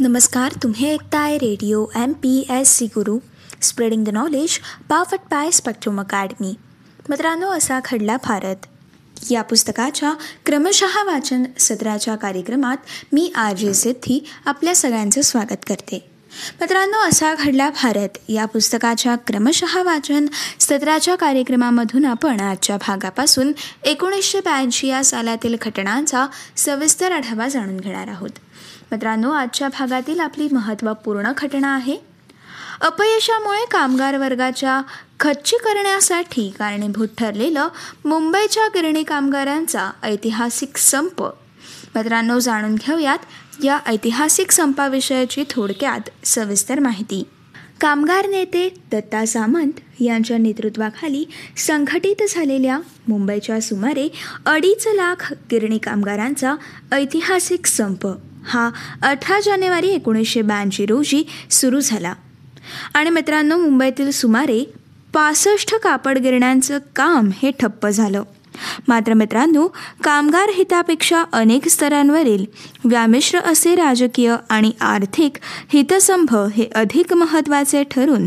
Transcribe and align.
नमस्कार 0.00 0.52
तुम्ही 0.62 0.92
ऐकताय 0.92 1.36
radio 1.36 1.86
M 1.96 2.12
P 2.12 2.46
S 2.50 2.76
C 2.76 2.86
Guru. 2.86 3.18
Spreading 3.62 4.04
the 4.04 4.08
knowledge 4.08 4.58
powered 4.88 5.18
by 5.30 5.50
spectrum 5.50 6.00
academy 6.00 6.54
मित्रांनो 7.08 7.50
असा 7.50 7.80
खडला 7.84 8.16
भारत. 8.16 8.56
या 9.30 9.42
पुस्तकाच्या 9.42 10.14
क्रमशः 10.46 11.02
वाचन 11.04 11.44
सत्राच्या 11.58 12.16
कार्यक्रमात 12.16 12.76
मी 13.12 13.32
आर 13.34 13.56
जे 13.56 13.74
सिद्धी 13.74 14.28
आपल्या 14.46 14.74
सगळ्यांचं 14.74 15.20
स्वागत 15.20 15.64
करते. 15.66 16.10
मित्रांनो 16.60 16.96
असा 16.96 17.34
घडला 17.34 17.70
भारत. 17.70 18.08
या 18.28 18.44
पुस्तकाच्या 18.44 19.16
क्रमशः 19.16 19.82
वाचन 19.82 20.26
सत्राच्या 20.60 21.14
कार्यक्रमामधून 21.14 22.04
आपण 22.04 22.40
आजच्या 22.40 22.76
भागापासून 22.76 23.52
एकोणीसशे 23.84 24.40
ब्याऐंशी 24.40 24.88
या 24.88 25.04
सालातील 25.04 25.56
घटनांचा 25.62 26.26
सविस्तर 26.56 27.12
आढावा 27.12 27.48
जाणून 27.48 27.76
घेणार 27.76 28.08
आहोत. 28.08 28.30
मित्रांनो 28.92 29.30
आजच्या 29.30 29.68
भागातील 29.68 30.20
आपली 30.20 30.48
महत्त्वपूर्ण 30.52 31.32
घटना 31.38 31.74
आहे. 31.74 31.96
अपयशामुळे 32.80 33.66
कामगार 33.70 34.16
वर्गाच्या 34.16 34.82
खच्ची 35.20 35.56
करण्यासाठी 35.56 36.54
कारणीभूत 36.58 37.08
ठरलेलं 37.18 37.68
मुंबईच्या 38.04 38.66
गिरणी 38.66 39.02
कामगारांचा 39.02 39.90
ऐतिहासिक 40.02 40.76
संप. 40.76 41.22
मित्रांनो 41.94 42.38
जाणून 42.38 42.74
घेऊयात 42.74 43.18
या 43.64 43.78
ऐतिहासिक 43.86 44.50
संपाविषयाची 44.50 45.44
थोडक्यात 45.50 46.26
सविस्तर 46.26 46.80
माहिती. 46.80 47.24
कामगार 47.80 48.26
नेते 48.26 48.74
दत्ता 48.92 49.24
सामंत 49.24 49.72
यांच्या 50.00 50.38
नेतृत्वाखाली 50.38 51.24
संघटित 51.56 52.22
झालेल्या 52.28 52.78
मुंबईच्या 53.08 53.60
सुमारे 53.60 54.12
अडीच 54.46 54.86
लाख 54.86 55.32
गिरणी 55.50 55.78
कामगारांचा 55.78 56.54
ऐतिहासिक 56.92 57.66
संप. 57.66 58.08
हा 58.44 58.70
अठरा 59.02 59.40
जानेवारी 59.40 59.88
एकोणीसशे 59.88 60.42
ब्याऐंशी 60.42 60.86
रोजी 60.86 61.26
सुरू 61.50 61.80
झाला. 61.80 62.14
आणि 62.94 63.10
मित्रांनो 63.10 63.56
मुंबईतील 63.56 64.10
सुमारे 64.10 64.72
पासष्ट 65.12 65.74
कापड 65.74 66.18
गिरण्यांचं 66.18 66.78
काम 66.96 67.30
हे 67.42 67.50
ठप्प 67.50 67.86
झालं. 67.86 68.22
मात्र 68.88 69.14
मित्रांनो 69.14 69.66
कामगार 70.04 70.48
हितापेक्षा 70.54 71.24
अनेक 71.32 71.68
स्तरांवरील 71.68 72.44
व्यामिश्र 72.84 73.38
असे 73.38 73.74
राजकीय 73.74 74.36
आणि 74.50 74.72
आर्थिक 74.80 75.32
हितसंभ 75.72 76.36
हे 76.36 76.68
अधिक 76.74 77.12
महत्त्वाचे 77.12 77.82
ठरून 77.90 78.26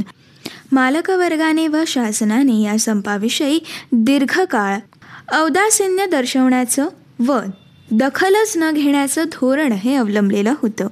मालकवर्गाने 0.72 1.68
व 1.68 1.84
शासनाने 1.88 2.62
या 2.62 2.80
संपाविषयी 2.80 3.60
दीर्घकाळ 3.92 4.78
औदासीन्य 5.34 6.06
दर्शवण्याचं 6.06 6.88
व 7.28 7.40
दखलच 7.92 8.54
न 8.56 8.72
घेण्याचं 8.72 9.24
धोरण 9.24 9.72
हे 9.72 9.96
अवलंबलेलं 9.96 10.54
होतं. 10.62 10.88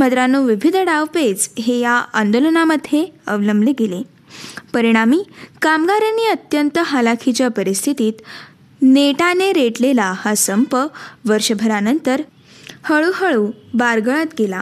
मित्रांनो 0.00 0.42
विविध 0.42 0.76
डावपेच 0.76 1.50
हे 1.58 1.78
या 1.78 1.92
आंदोलनामध्ये 1.92 3.12
अवलंबले 3.26 3.72
गेले. 3.72 4.02
परिणामी 4.74 5.22
कामगारांनी 5.62 6.26
अत्यंत 6.26 6.78
हालाखीच्या 6.78 7.48
परिस्थितीत 7.48 8.12
नेटाने 8.82 9.52
रेटलेला 9.52 10.12
हा 10.16 10.34
संप 10.34 10.76
वर्षभरानंतर 11.24 12.22
हळूहळू 12.82 13.50
बारगळत 13.74 14.26
गेला. 14.38 14.60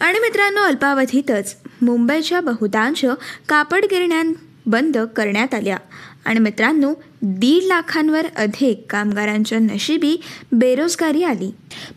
आणि 0.00 0.18
मित्रांनो 0.18 0.60
अल्पावधीतच 0.60 1.56
मुंबईच्या 1.82 2.40
बहुतांश 2.40 3.06
कापड 3.48 3.84
गिरण्या 3.84 4.22
बंद 4.66 4.98
करण्यात 4.98 5.54
आल्या. 5.54 5.76
आणि 6.24 6.40
मित्रांनो 6.40 6.94
दीड 7.22 7.62
लाखांवर 7.62 8.26
अधिक 8.36 8.82
कामगारांच्या 8.90 9.58
नशिबी 9.58 10.16
बेरोजगारी 10.52 11.22
आली. 11.22 11.50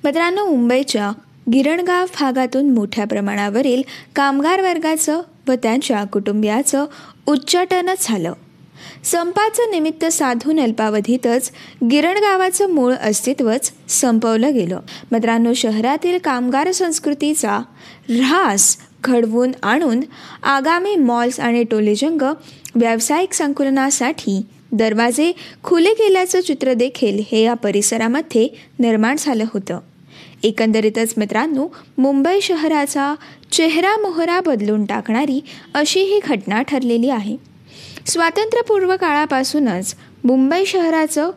मित्रांनो 0.03 0.45
मुंबईच्या 0.45 1.11
गिरणगाव 1.53 2.05
भागातून 2.05 2.69
मोठ्या 2.69 3.05
प्रमाणावरील 3.05 3.81
कामगार 4.15 4.61
वर्गाचं 4.61 5.21
व 5.47 5.53
त्यांच्या 5.53 6.03
कुटुंबियाचं 6.03 6.85
उच्चाटनच 7.25 7.97
झालं. 8.01 8.33
संपाचं 9.03 9.71
निमित्त 9.71 10.05
साधून 10.05 10.59
अल्पावधीतच 10.59 11.51
गिरणगावाचं 11.91 12.69
मूळ 12.69 12.93
अस्तित्वच 12.93 13.71
संपवलं 13.89 14.53
गेलं. 14.53 14.79
मित्रांनो 15.11 15.53
शहरातील 15.53 16.17
कामगार 16.17 16.71
संस्कृतीचा 16.71 17.59
ऱ्हास 18.09 18.77
घडवून 19.03 19.51
आणून 19.63 19.99
आगामी 20.43 20.95
मॉल्स 20.95 21.39
आणि 21.39 21.63
टोलेजंग 21.63 22.21
व्यावसायिक 22.75 23.33
संकुलनासाठी 23.33 24.41
दरवाजे 24.71 25.31
खुले 25.63 25.89
केल्याचं 25.89 26.41
चित्र 26.41 26.73
देखील 26.73 27.23
हे 27.31 27.43
या 27.43 27.53
परिसरामध्ये 27.53 28.47
निर्माण 28.79 29.15
झालं 29.19 29.45
होतं. 29.53 29.79
एकंदरीतच 30.43 31.13
मित्रांनो 31.17 31.67
मुंबई 31.97 32.41
शहराचा 32.41 33.15
चेहरा 33.51 34.01
मोहरा 34.01 34.39
बदलून 34.39 34.85
टाकणारी 34.85 35.41
अशी 35.73 35.99
ही 35.99 36.19
घटना 36.27 36.61
ठरलेली 36.61 37.09
आहे. 37.09 37.37
स्वातंत्र्यपूर्व 38.05 38.95
काळापासूनच 38.95 39.95
मुंबई 40.23 40.65
शहराचं 40.65 41.31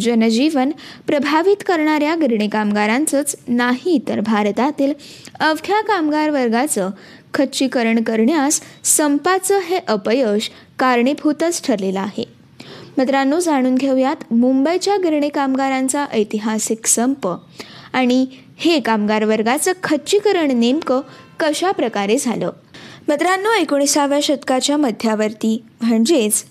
जनजीवन 0.00 0.70
प्रभावित 1.06 1.56
करणाऱ्या 1.66 2.14
गिरणी 2.14 2.48
कामगारांचंच 2.48 3.36
नाही 3.48 3.98
तर 4.08 4.20
भारतातील 4.20 4.92
अवघ्या 5.40 5.80
कामगार 5.80 6.30
वर्गाचं 6.30 6.90
खच्चीकरण 7.34 8.02
करण्यास 8.02 8.60
संपाचं 8.84 9.58
हे 9.58 9.78
अपयश 9.88 10.50
कारणीभूतच 10.78 11.66
ठरलेलं 11.66 12.00
आहे. 12.00 12.24
मित्रांनो 12.98 13.40
जाणून 13.40 13.74
घेऊयात 13.74 14.32
मुंबईच्या 14.32 14.96
गिरणी 14.96 15.28
कामगारांचा 15.28 16.06
ऐतिहासिक 16.12 16.86
संप 16.86 17.28
आणि 17.92 18.26
हे 18.56 18.80
कामगार 18.80 19.24
वर्गाचं 19.24 19.72
खच्चीकरण 19.82 20.50
नेमकं 20.50 21.00
कशा 21.40 21.70
प्रकारे 21.70 22.16
झालं? 22.18 22.50
मित्रांनो 23.08 23.50
एकोणीसाव्या 23.50 24.18
शतकाच्या 24.22 24.76
मध्यावर्ती 24.76 25.62
म्हणजेच 25.82 26.44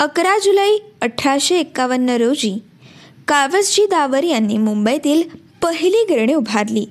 अकरा 0.00 0.38
जुलै 0.38 0.78
अठराशे 1.02 1.58
एक्कावन्न 1.58 2.10
रोजी 2.10 2.58
कावसजी 3.30 3.84
दावर 3.86 4.24
यांनी 4.24 4.56
मुंबईतील 4.58 5.22
पहिली 5.62 6.04
गिरणी 6.08 6.34
उभारली 6.34 6.84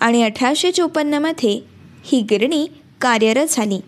आणि 0.00 0.22
अठराशे 0.22 0.70
चोपन्नमध्ये 0.72 1.60
ही 2.04 2.20
गिरणी 2.30 2.66
कार्यरत 3.00 3.46
झाली. 3.50 3.78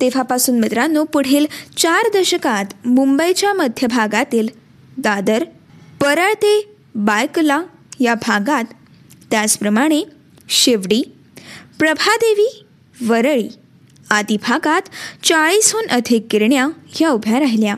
तेव्हापासून 0.00 0.58
मित्रांनो 0.60 1.04
पुढील 1.04 1.46
चार 1.76 2.08
दशकात 2.14 2.64
मुंबईच्या 2.86 3.52
मध्यभागातील 3.54 4.48
दादर 4.98 5.44
परळ 6.02 6.32
ते 6.32 6.54
बायकला 6.94 7.62
या 8.00 8.14
भागात 8.14 8.64
त्याचप्रमाणे 9.30 10.02
शिवडी 10.48 11.02
प्रभादेवी 11.78 12.64
वरळी 13.00 13.48
आदी 14.10 14.36
भागात 14.36 14.82
चाळीसहून 15.22 15.86
अधिक 15.86 16.26
गिरण्या 16.32 16.66
ह्या 16.88 17.10
उभ्या 17.10 17.40
राहिल्या. 17.40 17.74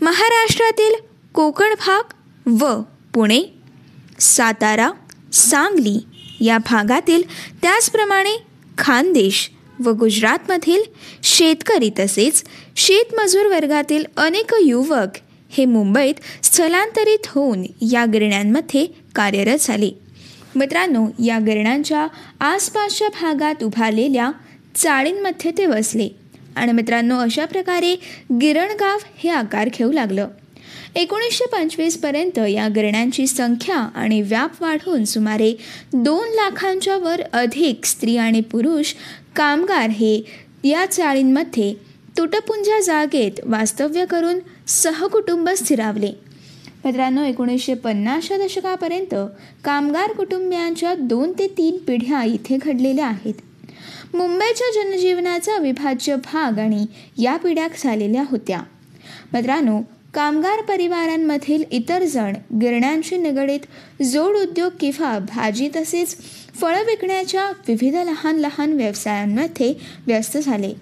महाराष्ट्रातील 0.00 0.94
कोकण 1.34 1.74
भाग 1.86 2.02
व 2.62 2.82
पुणे 3.16 3.42
सातारा 4.20 4.90
सांगली 5.32 5.98
या 6.40 6.58
भागातील 6.58 7.22
त्याचप्रमाणे 7.62 8.42
खानदेश 8.78 9.50
व 9.84 9.90
गुजरातमधील 9.90 10.82
शेतकरी 11.22 11.90
तसेच 11.98 12.44
शेतमजूर 12.76 13.46
वर्गातील 13.46 14.04
अनेक 14.16 14.54
युवक 14.62 15.18
हे 15.50 15.64
मुंबईत 15.64 16.14
स्थलांतरित 16.42 17.18
होऊन 17.26 17.66
या 17.92 18.04
गिरण्यांमध्ये 18.04 18.86
कार्यरत 19.14 19.58
झाले. 19.60 19.90
मित्रांनो 20.56 21.06
या 21.24 21.38
गिरण्यांच्या 21.38 22.06
आसपासच्या 22.40 23.08
भागात 23.08 23.64
उभारलेल्या 23.64 24.30
चाळींमध्ये 24.74 25.52
ते 25.58 25.66
वसले. 25.66 26.08
आणि 26.56 26.72
मित्रांनो 26.72 27.18
अशा 27.18 27.44
प्रकारे 27.44 27.96
गिरणगाव 28.32 28.98
हे 29.18 29.30
आकार 29.30 29.68
घेऊ 29.78 29.92
लागलं. 29.92 30.28
एकोणीसशे 30.96 31.44
पंचवीसपर्यंत 31.46 32.38
या 32.38 32.68
गिरण्यांची 32.68 33.26
संख्या 33.26 33.76
आणि 33.76 34.22
व्याप 34.22 34.62
वाढून 34.62 35.04
सुमारे 35.04 35.52
दोन 35.92 36.28
लाखांच्या 36.28 36.96
वर 36.96 37.20
अधिक 37.32 37.84
स्त्री 37.84 38.16
आणि 38.16 38.40
पुरुष 38.40 38.92
कामगार 39.36 39.90
हे 39.90 40.22
या 40.64 40.86
चाळींमध्ये 40.86 41.74
तुटपुंज्या 42.18 42.80
जागेत 42.80 43.40
वास्तव्य 43.44 44.04
करून 44.04 44.38
सहकुटुंब 44.66 45.48
स्थिरावले. 45.48 46.12
मित्रांनो 46.84 47.24
एकोणीसशे 47.24 47.74
पन्नासच्या 47.74 48.38
दशकापर्यंत 48.38 49.14
कामगार 49.64 50.12
कुटुंबियांच्या 50.12 50.94
दोन 50.94 51.32
ते 51.32 51.46
तीन 51.46 51.76
पिढ्या 51.76 52.22
इथे 52.24 52.56
घडलेल्या 52.56 53.06
आहेत. 53.06 53.34
मुंबईच्या 54.14 54.70
जनजीवनाचा 54.74 55.56
अविभाज्य 55.56 56.16
भाग 56.16 56.58
आणि 56.58 56.86
या 57.18 57.36
पिढ्या 57.36 57.68
झालेल्या 57.84 58.22
होत्या. 58.30 58.60
मित्रांनो 59.34 59.80
कामगार 60.16 60.62
परिवारांमधील 60.62 61.64
इतर 61.70 62.04
जण 62.04 62.32
गिरण्यांशी 62.60 63.16
निगडीत 63.16 64.02
जोड 64.02 64.36
उद्योग 64.36 64.72
किंवा 64.80 65.18
भाजी 65.18 65.68
तसेच 65.76 66.16
फळं 66.60 66.80
विकण्याच्या 66.80 67.48
विविध 67.48 67.94
लहान 67.94 68.36
लहान 68.36 68.72
व्यवसायांमध्ये 68.72 69.74
व्यस्त 70.06 70.38
झाले. 70.38 70.72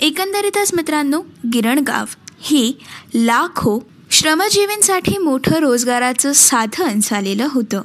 एकंदरीतच 0.00 0.74
मित्रांनो 0.74 1.20
गिरणगाव 1.54 2.04
ही 2.40 2.76
लाखो 3.14 3.80
श्रमजीवींसाठी 4.10 5.18
मोठं 5.18 5.56
रोजगाराचं 5.56 6.32
साधन 6.32 7.00
झालेलं 7.02 7.46
होतं. 7.50 7.82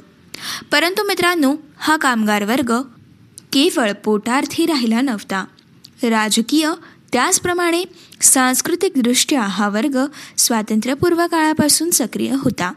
परंतु 0.72 1.06
मित्रांनो 1.06 1.54
हा 1.78 1.96
कामगार 1.96 2.44
वर्ग 2.44 2.72
केवळ 3.52 3.92
पोटार्थी 3.92 4.66
राहिला 4.66 5.00
नव्हता. 5.00 5.44
राजकीय 6.02 6.70
त्याचप्रमाणे 7.12 7.84
सांस्कृतिकदृष्ट्या 8.20 9.40
हा 9.40 9.68
वर्ग 9.68 9.98
स्वातंत्र्यपूर्व 10.38 11.26
काळापासून 11.30 11.90
सक्रिय 11.90 12.32
होता. 12.32 12.72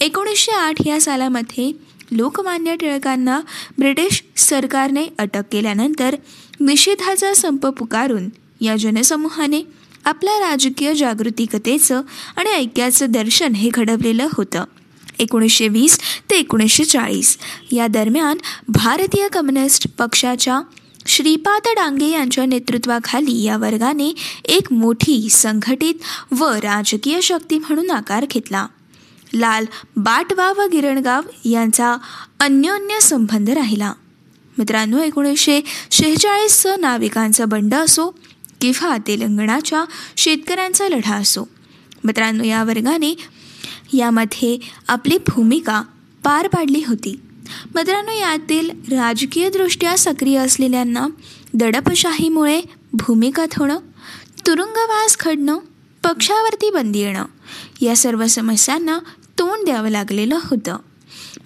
एकोणीसशे 0.00 0.52
आठ 0.52 0.86
या 0.86 1.00
सालामध्ये 1.00 1.72
लोकमान्य 2.10 2.76
टिळकांना 2.76 3.40
ब्रिटिश 3.78 4.24
सरकारने 4.36 5.06
अटक 5.18 5.42
केल्यानंतर 5.52 6.16
निषेधाचा 6.60 7.34
संप 7.34 7.66
पुकारून 7.66 8.28
या 8.60 8.76
जनसमूहाने 8.76 9.62
आपल्या 10.04 10.50
राजकीय 10.50 10.94
जागृतिकतेचं 10.94 12.02
आणि 12.36 12.50
ऐक्याचं 12.50 13.06
दर्शन 13.08 13.52
हे 13.52 13.70
घडवलेलं 13.74 14.28
होतं. 14.32 14.64
एकोणीसशे 15.18 15.68
वीस 15.68 15.98
ते 16.30 16.36
एकोणीसशे 16.36 16.84
चाळीस 16.84 17.38
या 17.72 17.86
दरम्यान 17.86 18.36
भारतीय 18.68 19.28
कम्युनिस्ट 19.28 19.88
पक्षाच्या 19.98 20.60
श्रीपाद 21.06 21.62
डांगे 21.66 22.06
यांच्या 22.06 22.46
नेतृत्वाखाली 22.46 23.42
या 23.42 23.56
वर्गाने 23.56 24.14
एक 24.44 24.72
मोठी 24.72 25.28
संघटित 25.30 25.94
व 26.38 26.48
राजकीय 26.48 27.20
शक्ती 27.20 27.58
म्हणून 27.58 27.90
आकार 27.90 28.26
घेतला. 28.30 28.66
लाल 29.34 29.64
बाटवा 29.96 30.52
व 30.52 30.62
गिरणगाव 30.72 31.22
यांचा 31.44 31.96
अन्योन्य 32.40 33.00
संबंध 33.00 33.50
राहिला. 33.50 33.92
मित्रांनो 34.58 34.98
एकोणीसशे 34.98 35.60
शेहेचाळीसचं 35.90 36.80
नाविकांचा 36.80 37.44
बंड 37.44 37.74
असो 37.74 38.10
किंवा 38.60 38.96
तेलंगणाच्या 39.06 39.84
शेतकऱ्यांचा 40.16 40.88
लढा 40.88 41.14
असो. 41.14 41.48
मित्रांनो 42.04 42.44
या 42.44 42.64
वर्गाने 42.64 43.14
यामध्ये 43.92 44.58
आपली 44.88 45.18
भूमिका 45.18 45.82
पार 46.24 46.48
पाडली 46.48 46.82
होती. 46.88 47.20
मित्रांनो 47.74 48.12
यातील 48.12 48.70
राजकीयदृष्ट्या 48.70 49.98
सक्रिय 49.98 50.38
असलेल्यांना 50.38 51.06
दडपशाहीमुळे 51.54 52.60
भूमिगत 52.92 53.54
होणं 53.56 53.78
तुरुंगवास 54.46 55.18
खडणं 55.18 55.58
पक्षावरती 56.04 56.70
बंदी 56.70 56.98
येणं 56.98 57.24
या 57.80 57.96
सर्व 57.96 58.26
समस्यांना 58.26 58.98
तोंड 59.38 59.64
द्यावं 59.64 59.88
लागलेलं 59.88 60.38
होतं. 60.44 60.76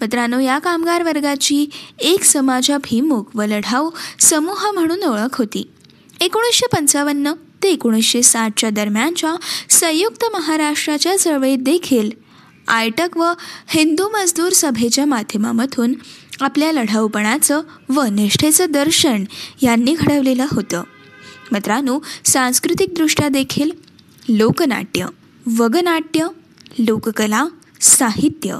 मित्रांनो 0.00 0.38
या 0.38 0.58
कामगार 0.58 1.02
वर्गाची 1.02 1.66
एक 1.98 2.24
समाजाभिमुख 2.24 3.22
व 3.34 3.42
लढाऊ 3.42 3.90
समूह 4.20 4.70
म्हणून 4.70 5.02
ओळख 5.02 5.38
होती. 5.38 5.70
एकोणीसशे 6.20 6.66
पंचावन्न 6.66 7.32
ते 7.62 7.68
एकोणीसशे 7.68 8.22
साठच्या 8.22 8.70
दरम्यानच्या 8.70 9.34
संयुक्त 9.70 10.24
महाराष्ट्राच्या 10.32 11.18
चळवळीत 11.18 11.58
देखील 11.58 12.10
आयटक 12.68 13.16
व 13.16 13.32
हिंदू 13.68 14.08
मजदूर 14.08 14.52
सभेच्या 14.52 15.06
माध्यमामधून 15.06 15.94
आपल्या 16.40 16.72
लढाऊपणाचं 16.72 17.60
व 17.88 18.02
निष्ठेचं 18.02 18.66
दर्शन 18.70 19.24
यांनी 19.62 19.94
घडवलेलं 19.94 20.46
होतं. 20.52 20.82
मित्रांनो 21.52 22.00
सांस्कृतिकदृष्ट्या 22.24 23.28
देखील 23.28 23.70
लोकनाट्य 24.28 25.06
वगनाट्य 25.58 26.26
लोककला 26.78 27.46
साहित्य 27.80 28.58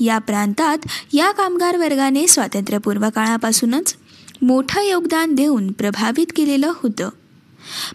या 0.00 0.18
प्रांतात 0.18 0.78
या 1.12 1.30
कामगार 1.32 1.76
वर्गाने 1.76 2.28
स्वातंत्र्यपूर्व 2.28 3.08
काळापासूनच 3.14 3.94
मोठं 4.42 4.82
योगदान 4.82 5.34
देऊन 5.34 5.72
प्रभावित 5.72 6.26
केलेलं 6.36 6.72
होतं. 6.76 7.08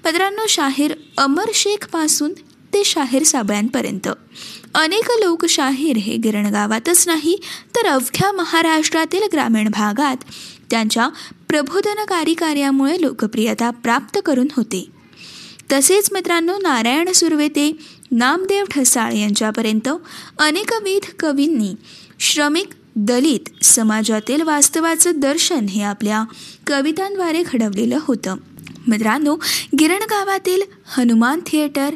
मित्रांनो 0.05 0.45
शाहीर 0.49 0.93
अमर 1.17 1.45
शेखपासून 1.53 2.33
ते 2.73 2.83
शाहीर 2.83 3.23
साबळ्यांपर्यंत 3.23 4.07
अनेक 4.75 5.11
लोकशाहीर 5.19 5.97
हे 5.97 6.17
गिरणगावातच 6.17 7.07
नाही 7.07 7.35
तर 7.75 7.87
अवघ्या 7.87 8.31
महाराष्ट्रातील 8.31 9.21
ग्रामीण 9.33 9.69
भागात 9.69 10.17
त्यांच्या 10.71 11.09
प्रबोधनकारी 11.49 12.33
कार्यामुळे 12.33 13.01
लोकप्रियता 13.01 13.69
प्राप्त 13.69 14.19
करून 14.25 14.47
होते. 14.55 14.85
तसेच 15.71 16.09
मित्रांनो 16.11 16.57
नारायण 16.57 17.11
सुरवेते 17.11 17.77
नामदेव 18.11 18.65
ठसाळ 18.71 19.13
यांच्यापर्यंत 19.13 19.89
अनेकविध 20.39 21.09
कवींनी 21.19 21.73
श्रमिक 22.19 22.69
दलित 22.95 23.65
समाजातील 23.65 24.41
वास्तवाचं 24.41 25.11
दर्शन 25.15 25.65
हे 25.65 25.83
आपल्या 25.83 26.23
कवितांद्वारे 26.67 27.43
घडवलेलं 27.43 27.97
होतं. 28.01 28.35
मित्रांनो 28.87 29.35
गिरण 29.79 29.99
गावातील 30.09 30.61
हनुमान 30.97 31.39
थिएटर 31.45 31.89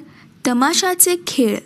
तमाशाचे 0.48 1.16
खेळ 1.28 1.58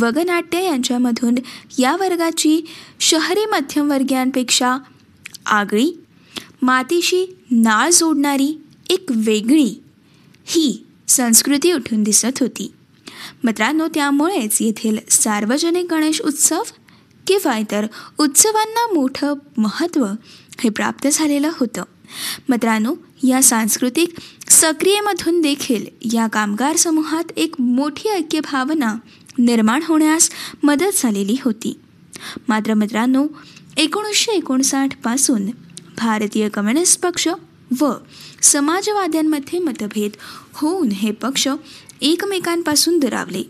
वगनाट्य 0.00 0.64
यांच्यामधून 0.64 1.34
या 1.78 1.96
वर्गाची 1.96 2.60
शहरी 3.00 3.46
मध्यमवर्गीयांपेक्षा 3.46 4.76
आगळी 5.46 5.92
मातीशी 6.62 7.36
नाळ 7.50 7.90
जोडणारी 7.90 8.58
एक 8.90 9.06
वेगळी 9.10 9.82
ही 10.44 10.84
संस्कृती 11.08 11.72
उठून 11.72 12.02
दिसत 12.02 12.38
होती. 12.40 12.72
मित्रांनो 13.44 13.88
त्यामुळेच 13.94 14.62
येथील 14.62 14.98
सार्वजनिक 15.10 15.94
गणेश 15.94 16.20
उत्सव 16.20 16.62
किंवा 17.26 17.58
इतर 17.58 17.86
उत्सवांना 18.18 18.94
मोठं 18.94 19.34
महत्त्व 19.58 20.06
हे 20.60 20.68
प्राप्त 20.68 21.08
झालेलं 21.12 21.50
होतं. 21.52 21.84
मित्रांनो 22.48 22.94
या 23.28 23.42
सांस्कृतिक 23.42 24.14
सक्रियेमधून 24.48 25.40
देखील 25.40 25.86
या 26.14 26.26
कामगार 26.26 26.76
समूहात 26.76 27.24
एक 27.36 27.60
मोठी 27.60 28.08
ऐक्यभावना 28.08 28.94
निर्माण 29.38 29.80
होण्यास 29.88 30.30
मदत 30.62 31.02
झालेली 31.02 31.36
होती. 31.44 31.80
मात्र 32.48 32.74
मित्रांनो 32.74 33.26
एकोणीसशे 33.76 34.32
एकोणसाठपासून 34.32 35.46
भारतीय 35.98 36.48
कम्युनिस्ट 36.48 37.00
पक्ष 37.00 37.28
व 37.80 37.92
समाजवाद्यांमध्ये 38.42 39.58
मतभेद 39.58 40.10
होऊन 40.54 40.88
हे 40.88 41.10
पक्ष 41.12 41.48
एकमेकांपासून 42.00 42.98
दुरावले 42.98 43.42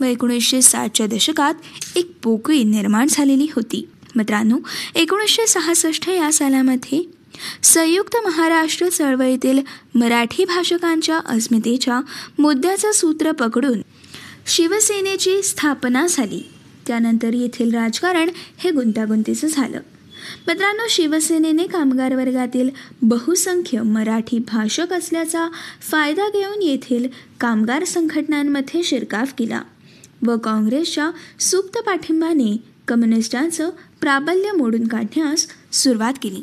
व 0.00 0.04
एकोणीसशे 0.04 0.62
साठच्या 0.62 1.06
दशकात 1.06 1.54
एक 1.96 2.12
पोकळी 2.22 2.64
निर्माण 2.64 3.06
झालेली 3.10 3.46
होती. 3.54 3.88
मित्रांनो 4.16 4.58
एकोणीसशे 4.94 5.46
सहासष्ट 5.46 6.08
या 6.08 6.32
सालामध्ये 6.32 7.02
संयुक्त 7.62 8.16
महाराष्ट्र 8.24 8.88
चळवळीतील 8.88 9.58
मराठी 9.94 10.44
भाषकांच्या 10.44 11.18
अस्मितेच्या 11.18 12.00
मुद्द्याचं 12.38 12.92
सूत्र 12.92 13.32
पकडून 13.32 13.82
शिवसेनेची 14.48 15.42
स्थापना 15.42 16.06
झाली. 16.10 16.48
त्यानंतर 16.86 17.34
येथील 17.34 17.74
राजकारण 17.74 18.30
हे 18.58 18.70
गुंतागुंतीचं 18.70 19.46
झालं. 19.46 19.80
मित्रांनो 20.48 20.82
शिवसेनेने 20.90 21.66
कामगार 21.66 22.14
वर्गातील 22.14 22.70
बहुसंख्य 23.02 23.82
मराठी 23.82 24.38
भाषक 24.38 24.92
असल्याचा 24.92 25.48
फायदा 25.90 26.28
घेऊन 26.28 26.62
येथील 26.62 27.08
कामगार 27.40 27.84
संघटनांमध्ये 27.84 28.82
शिरकाव 28.82 29.24
केला 29.38 29.62
व 30.26 30.36
काँग्रेसच्या 30.36 31.10
सुप्त 31.40 31.78
पाठिंबाने 31.78 32.56
कम्युनिस्टांचं 32.88 33.70
प्राबल्य 34.00 34.52
मोडून 34.52 34.86
काढण्यास 34.86 35.46
सुरुवात 35.72 36.14
केली. 36.22 36.42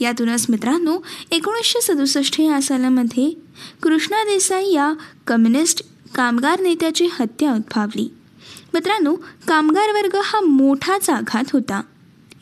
यातूनच 0.00 0.46
मित्रांनो 0.48 0.98
एकोणीसशे 1.30 1.80
सदुसष्ट 1.80 2.40
या 2.40 2.62
सालामध्ये 2.62 3.36
कृष्णा 3.82 4.24
देसाई 4.24 4.72
या 4.72 4.92
कम्युनिस्ट 5.26 5.91
कामगार 6.14 6.60
नेत्याची 6.60 7.08
हत्या 7.12 7.52
उद्भावली. 7.52 8.14
मित्रांनो 8.74 9.14
कामगार 9.48 9.92
वर्ग 9.92 10.16
हा 10.24 10.40
मोठाच 10.40 11.10
आघात 11.10 11.44
होता. 11.52 11.80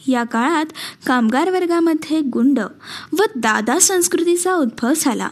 या 0.09 0.25
काळात 0.25 0.67
कामगार 1.07 1.51
वर्गामध्ये 1.51 2.21
गुंड 2.21 2.59
व 3.13 3.23
दादा 3.37 3.79
संस्कृतीचा 3.79 4.55
उद्भव 4.55 4.93
झाला. 4.97 5.29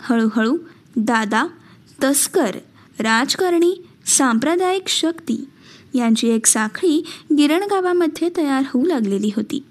हळूहळू 0.00 0.56
दादा 0.96 1.46
तस्कर 2.04 2.50
राजकारणी 2.98 3.86
सांप्रदायिक 4.06 4.88
शक्ती 4.88 5.48
यांची 5.94 6.28
एक 6.28 6.46
साखळी 6.46 7.04
गिरण 7.38 7.62
गावामध्ये 7.62 8.30
तयार 8.36 8.62
होऊ 8.72 8.84
लागलेली 8.84 9.30
होती. 9.36 9.64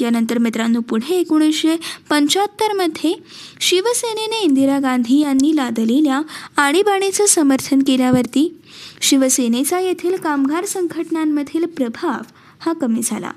यानंतर 0.00 0.38
मित्रांनो 0.38 0.80
पुढे 0.80 1.14
एकोणीसशे 1.14 1.76
पंच्याहत्तरमध्ये 2.10 3.14
शिवसेनेने 3.60 4.42
इंदिरा 4.42 4.78
गांधी 4.78 5.20
यांनी 5.20 5.56
लादलेल्या 5.56 6.22
आणीबाणीचं 6.56 7.26
समर्थन 7.26 7.78
केल्यावरती 7.78 8.60
शिवसेनेचा 9.00 9.80
येथील 9.80 10.16
कामगार 10.16 10.64
संघटनांमधील 10.64 11.64
प्रभाव 11.64 12.22
हा 12.60 12.72
कमी 12.72 13.00
झाला 13.04 13.30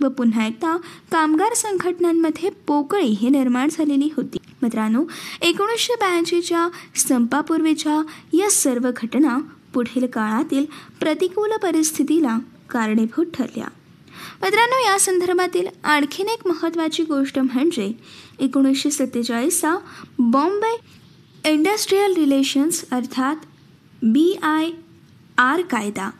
व 0.00 0.08
पुन्हा 0.08 0.46
एकदा 0.46 0.76
कामगार 1.12 1.54
संघटनांमध्ये 1.54 2.50
पोकळी 2.66 3.06
हे 3.06 3.28
निर्माण 3.28 3.68
झालेली 3.72 4.08
होती. 4.16 4.38
मित्रांनो 4.62 5.04
एकोणीसशे 5.42 5.94
ब्याऐंशीच्या 5.94 6.68
संपापूर्वीच्या 6.96 8.02
या 8.32 8.50
सर्व 8.50 8.90
घटना 8.96 9.38
पुढील 9.74 10.06
काळातील 10.06 10.64
प्रतिकूल 11.00 11.50
परिस्थितीला 11.62 12.38
कारणीभूत 12.70 13.26
ठरल्या. 13.34 13.66
मित्रांनो 14.42 14.92
या 14.92 14.98
संदर्भातील 14.98 15.66
आणखीन 15.84 16.28
एक 16.28 16.46
महत्त्वाची 16.46 17.02
गोष्ट 17.02 17.38
म्हणजे 17.38 17.92
एकोणीसशे 18.38 18.90
सत्तेचाळीसचा 18.90 19.74
बॉम्बे 20.18 20.76
इंडस्ट्रीयल 21.50 22.14
रिलेशन्स 22.14 22.84
अर्थात 22.90 23.36
बी 24.02 24.38
आय 24.42 24.70
आर 25.38 25.60
कायदा. 25.60 26.10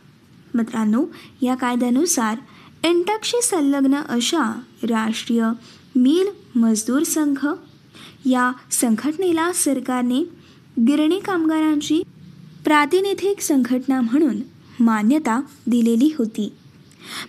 मित्रांनो 0.53 1.05
या 1.41 1.55
कायद्यानुसार 1.55 2.37
इंटकशी 2.83 3.41
संलग्न 3.41 4.01
अशा 4.09 4.61
राष्ट्रीय 4.83 5.43
मिल 5.95 6.27
मजदूर 6.55 7.03
संघ 7.03 7.47
या 8.25 8.51
संघटनेला 8.71 9.51
सरकारने 9.53 10.19
गिरणी 10.87 11.19
कामगारांची 11.19 12.01
प्रातिनिधिक 12.63 13.41
संघटना 13.41 14.01
म्हणून 14.01 14.35
मान्यता 14.79 15.41
दिलेली 15.67 16.15
होती. 16.17 16.53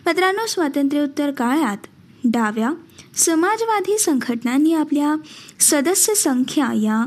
मित्रांनो 0.07 0.47
स्वातंत्र्योत्तर 0.47 1.31
काळात 1.31 1.77
डाव्या 2.25 2.71
समाजवादी 3.15 3.99
संघटनांनी 3.99 4.75
आपल्या 4.75 5.17
सदस्य 5.61 6.15
संख्या 6.15 6.73
या 6.73 7.07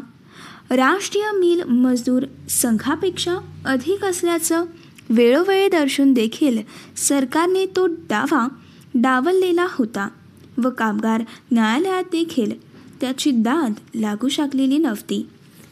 राष्ट्रीय 0.75 1.31
मिल 1.31 1.63
मजदूर 1.63 2.23
संघापेक्षा 2.49 3.35
अधिक 3.65 4.05
असल्याचं 4.05 4.65
वेळोवेळी 5.09 5.67
दर्शून 5.67 6.13
देखील 6.13 6.57
सरकारने 6.97 7.65
तो 7.65 7.87
दावा 7.87 8.47
डावललेला 8.95 9.67
होता 9.69 10.09
व 10.57 10.69
कामगार 10.69 11.23
न्यायालयात 11.51 12.03
देखील 12.03 12.73
त्याची 13.01 13.31
दाद 13.31 13.73
लागू 13.95 14.27
शकलेली 14.27 14.77
नव्हती. 14.77 15.29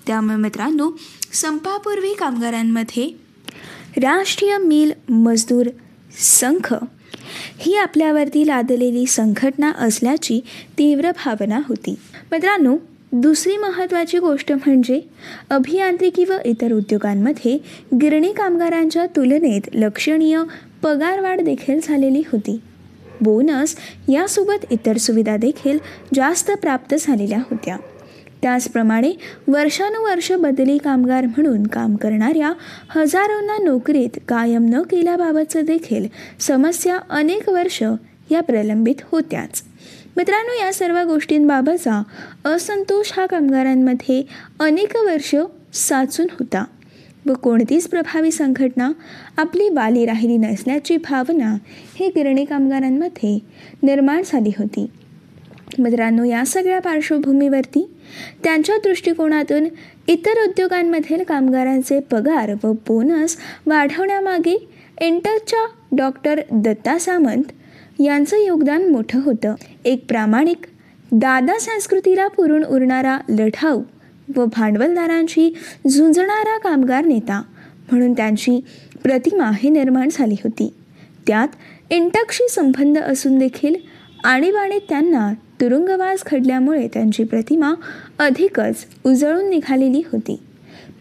त्यामुळे 0.08 0.36
मित्रांनो 0.36 0.91
संपापूर्वी 1.34 2.13
कामगारांमध्ये 2.13 3.20
राष्ट्रीय 3.98 4.58
मिल 4.58 4.91
मजदूर 5.10 5.65
संख. 6.20 6.75
ही 7.58 7.75
आपल्यावरती 7.75 8.48
लादलेली 8.48 9.06
संघटना 9.06 9.72
असल्याची 9.72 10.39
तीव्र 10.77 11.12
भावना 11.12 11.60
होती. 11.68 11.96
मित्रांनो 12.32 12.77
दुसरी 13.12 13.58
महत्त्वाची 13.58 14.18
गोष्ट 14.18 14.51
म्हणजे 14.51 15.01
अभियांत्रिकी 15.50 16.25
व 16.25 16.34
इतर 16.46 16.72
उद्योगांमध्ये 16.72 17.58
गिरणी 18.01 18.34
कामगारांच्या 18.34 19.06
तुलनेत 19.06 19.62
लक्षणीय 19.74 20.41
पगारवाढ 20.84 21.41
देखील 21.41 21.80
झालेली 21.84 22.22
होती. 22.32 22.60
बोनस 23.22 23.75
यासोबत 24.10 24.65
इतर 24.72 24.98
सुविधा 24.98 25.38
देखील 25.38 25.77
जास्त 26.13 26.51
प्राप्त 26.51 26.96
झालेल्या 27.00 27.39
होत्या. 27.39 27.77
त्याचप्रमाणे 28.42 29.12
वर्षानुवर्ष 29.48 30.32
बदली 30.32 30.78
कामगार 30.78 31.26
म्हणून 31.26 31.68
काम 31.68 31.96
करणाऱ्या 31.96 32.54
हजारोंना 32.90 33.64
नोकरीत 33.64 34.20
कायम 34.28 34.66
न 34.70 34.82
केल्याबाबतचं 34.82 35.62
देखील 35.62 36.06
समस्या 36.40 36.98
अनेक 37.10 37.50
वर्ष 37.50 37.84
या 38.32 38.42
प्रलंबित 38.42 38.96
होत्याच. 39.12 39.64
मित्रांनो 40.18 40.66
या 40.66 40.74
सर्व 40.74 41.04
गोष्टींबाबतचा 41.04 42.04
असंतोष 42.46 43.12
हा 43.18 43.26
कामगारांमध्ये 43.26 44.24
अनेक 44.60 44.96
वर्ष 44.96 45.36
साचून 45.74 46.28
होता. 46.32 46.66
व 47.26 47.34
कोणतीच 47.34 47.88
प्रभावी 47.88 48.32
संघटना 48.32 48.92
आपली 49.38 49.70
वाली 49.70 50.06
राहिली 50.06 50.38
नसल्याची 50.38 50.98
भावना 50.98 51.58
ही 51.96 52.08
गिरणी 52.08 52.46
कामगारांमध्ये 52.46 53.40
निर्माण 53.84 54.22
झाली 54.26 54.52
होती. 54.58 54.86
मित्रांनो 55.80 56.24
या 56.24 56.46
सगळ्या 56.46 56.80
पार्श्वभूमीवरती 56.80 57.90
त्यांच्या 58.44 58.78
दृष्टिकोनातून 58.78 59.68
इतर 60.08 60.48
उद्योगांमधील 60.48 61.24
कामगारांचे 61.24 62.00
पगार 62.00 62.51
व 62.63 62.72
बोनस 62.88 63.38
वाढवण्यामागे 63.66 64.70
इंटरच्या 65.01 65.66
डॉक्टर 65.92 66.40
दत्ता 66.51 66.98
सामंत 66.98 67.51
यांचं 68.00 68.38
योगदान 68.38 68.88
मोठं 68.92 69.22
होतं. 69.22 69.56
एक 69.86 70.06
प्रामाणिक 70.08 70.66
दादा 71.12 71.58
संस्कृतीला 71.60 72.28
पुरून 72.28 72.63
उरणारा 72.63 73.18
लढाऊ 73.30 73.82
व 74.36 74.46
भांडवलदारांशी 74.46 75.54
झुंजणारा 75.90 76.58
कामगार 76.58 77.06
नेता 77.06 77.42
म्हणून 77.92 78.13
त्यांची 78.13 78.60
प्रतिमा 79.04 79.51
ही 79.60 79.70
निर्माण 79.70 80.10
झाली 80.12 80.36
होती. 80.44 80.74
त्यात 81.28 81.48
इंटकशी 81.90 82.48
संबंध 82.50 82.98
असून 82.98 83.38
देखील 83.38 83.75
आणीबाणीत 84.24 84.82
त्यांना 84.90 85.34
तुरुंगवास 85.62 86.24
घडल्यामुळे 86.32 86.88
त्यांची 86.94 87.24
प्रतिमा 87.24 87.74
अधिकच 88.20 88.86
उजळून 89.03 89.50
निघालेली 89.50 90.01
होती. 90.12 90.39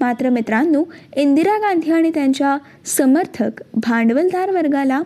मात्र 0.01 0.29
मित्रांनो 0.31 0.83
इंदिरा 1.17 1.57
गांधी 1.59 1.91
आणि 1.91 2.11
त्यांच्या 2.11 2.57
समर्थक 2.87 3.63
भांडवलदार 3.75 4.51
वर्गाला 4.51 5.03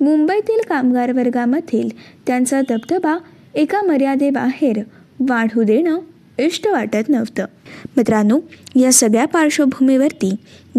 मुंबईतील 0.00 0.60
कामगार 0.68 1.12
वर्गामधील 1.12 1.88
त्यांचा 2.26 2.60
दबदबा 2.60 3.16
एका 3.54 3.82
मर्यादेबाहेर 3.82 4.80
वाढू 5.20 5.62
देणं 5.62 5.98
इष्ट 6.38 6.68
वाटत 6.68 7.08
नव्हतं. 7.08 7.44
मित्रांनो 7.96 8.38
या 8.76 8.92
सगळ्या 8.92 9.24
पार्श्वभूमीवरती 9.24 10.30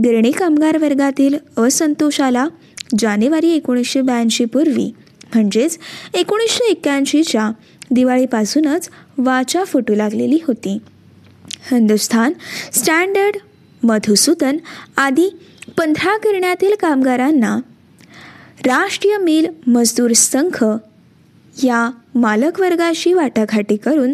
गिरणी 0.04 0.32
कामगार 0.32 0.78
वर्गातील 0.78 1.38
असंतोषाला 1.58 2.48
जानेवारी 3.00 3.52
एकोणीसशे 3.52 4.02
ब्याऐंशी 4.02 4.46
पूर्वी 4.46 4.92
म्हणजेच 5.34 5.78
एकोणीसशे 6.14 6.72
एक्क्याऐंशीच्या 6.72 7.52
दिवाळीपासूनच 7.92 8.90
वाचा 9.18 9.64
फुटू 9.64 9.96
लागलेली 9.96 10.40
होती. 10.48 10.78
हिंदुस्थान 11.72 12.34
स्टँडर्ड 12.74 13.38
मधुसूदन 13.84 14.58
आदी 14.98 15.30
पंधरा 15.78 16.18
गिरण्यातील 16.18 16.76
कामगारांना 16.80 17.58
राष्ट्रीय 18.66 19.18
मिल 19.18 19.48
मजदूर 19.68 20.12
संघ 20.12 20.66
या 21.64 21.90
मालकवर्गाशी 22.16 23.14
वाटाघाटी 23.14 23.78
करून 23.78 24.14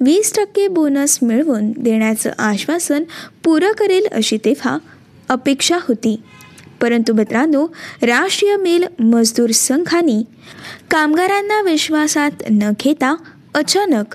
वीस 0.00 0.32
टक्के 0.36 0.68
बोनस 0.68 1.18
मिळवून 1.22 1.72
देण्याचं 1.76 2.30
आश्वासन 2.38 3.04
पुरं 3.44 3.72
करेल 3.72 4.06
अशी 4.12 4.36
तेव्हा 4.44 4.78
अपेक्षा 5.28 5.78
होती. 5.88 6.16
परंतु 6.80 7.12
मित्रांनो 7.12 7.66
राष्ट्रीय 8.02 8.56
मिल 8.56 8.84
मजदूर 8.98 9.50
संघाने 9.50 10.22
कामगारांना 10.90 11.60
विश्वासात 11.62 12.30
न 12.50 12.70
घेता 12.80 13.14
अचानक 13.54 14.14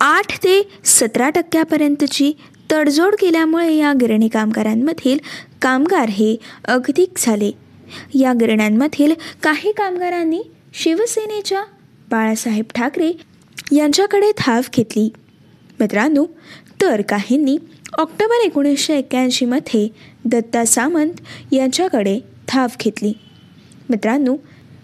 आठ 0.00 0.36
ते 0.36 0.68
सतरा 0.84 1.30
टक्क्यापर्यंतची 1.30 2.32
तडजोड 2.72 3.14
केल्यामुळे 3.20 3.74
या 3.74 3.92
गिरणी 3.92 4.28
कामगारांमधील 4.28 5.18
कामगार 5.62 6.08
हे 6.08 6.36
अगदीक 6.64 7.08
झाले. 7.16 7.50
या 8.14 8.32
गिरण्यांमधील 8.32 9.12
काही 9.42 9.72
कामगारांनी 9.72 10.42
शिवसेनेच्या 10.74 11.62
बाळासाहेब 12.10 12.64
ठाकरे 12.74 13.12
यांच्याकडे 13.72 14.30
धाव 14.38 14.60
घेतली. 14.74 15.08
मित्रांनो 15.80 16.24
तर 16.82 17.00
काहींनी 17.08 17.58
ऑक्टोबर 17.98 18.44
एकोणीसशे 18.44 18.98
एक्क्याऐंशीमध्ये 18.98 19.88
दत्ता 20.24 20.64
सामंत 20.64 21.12
यांच्याकडे 21.52 22.20
धाव 22.48 22.66
घेतली. 22.80 23.12
मित्रांनो 23.90 24.36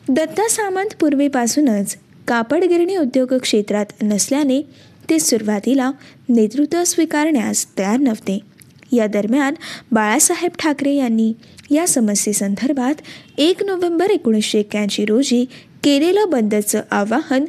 दत्ता 0.09 0.49
सामंत 0.49 0.95
पूर्वीपासूनच 1.00 1.97
कापड 2.29 2.65
गिरणी 2.65 2.97
उद्योग 2.97 3.35
क्षेत्रात 3.35 3.87
नसल्याने 4.03 4.62
ते 5.11 5.19
सुरुवातीला 5.19 5.91
नेतृत्व 6.29 6.85
स्वीकारण्यास 6.85 7.79
तयार 7.79 7.97
नव्हते. 7.97 8.38
या 8.93 9.07
दरम्यान 9.07 9.55
बाळासाहेब 9.93 10.50
ठाकरे 10.59 10.95
यांनी 10.95 11.33
या 11.71 11.88
समस्येसंदर्भात 11.88 12.95
एक 13.38 13.62
नोव्हेंबर 13.62 14.11
एकोणीसशे 14.11 14.61
एक्क्याऐंशी 14.61 15.05
रोजी 15.05 15.45
केलेलं 15.85 16.25
बंदचं 16.29 16.83
आवाहन 16.91 17.45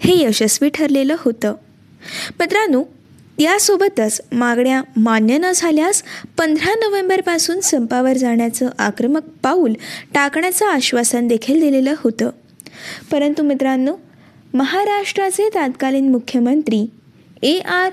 हे 0.00 0.24
यशस्वी 0.24 0.68
ठरलेलं 0.68 1.16
होतं. 1.18 1.54
मित्रांनो 2.40 2.84
यासोबतच 3.38 4.20
मागण्या 4.32 4.82
मान्य 4.96 5.38
न 5.38 5.46
झाल्यास 5.54 6.02
पंधरा 6.38 6.74
नोव्हेंबरपासून 6.74 7.60
संपावर 7.60 8.12
जाण्याचं 8.12 8.68
आक्रमक 8.78 9.22
पाऊल 9.42 9.72
टाकण्याचं 10.14 10.66
आश्वासन 10.66 11.26
देखील 11.26 11.60
दिलेलं 11.60 11.94
होतं. 11.98 12.30
परंतु 13.12 13.42
मित्रांनो 13.42 13.94
महाराष्ट्राचे 14.54 15.48
तत्कालीन 15.48 16.10
मुख्यमंत्री 16.10 16.86
ए 17.42 17.58
आर 17.58 17.90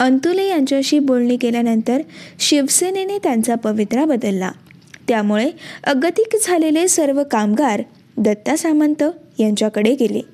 अंतुले 0.00 0.44
यांच्याशी 0.44 0.98
बोलणी 0.98 1.36
केल्यानंतर 1.36 2.00
शिवसेनेने 2.40 3.18
त्यांचा 3.18 3.54
पवित्रा 3.54 4.04
बदलला. 4.04 4.50
त्यामुळे 5.08 5.50
अगतिक 5.84 6.36
झालेले 6.42 6.88
सर्व 6.88 7.22
कामगार 7.30 7.82
दत्ता 8.16 8.56
सामंत 8.56 9.02
यांच्याकडे 9.38 9.94
गेले. 9.94 10.31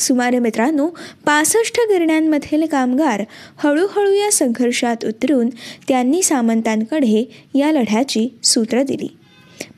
सुमारे 0.00 0.38
मित्रांनो 0.38 0.88
पासष्ट 1.24 1.80
गिरण्यांमधील 1.80 2.66
कामगार 2.66 3.24
हळूहळू 3.56 4.12
या 4.12 4.32
संघर्षात 4.32 4.96
उतरून 5.04 5.48
त्यांनी 5.88 6.22
सामंतांकडे 6.22 7.30
या 7.54 7.72
लढ्याची 7.72 8.28
सूत्र 8.44 8.82
दिली. 8.82 9.08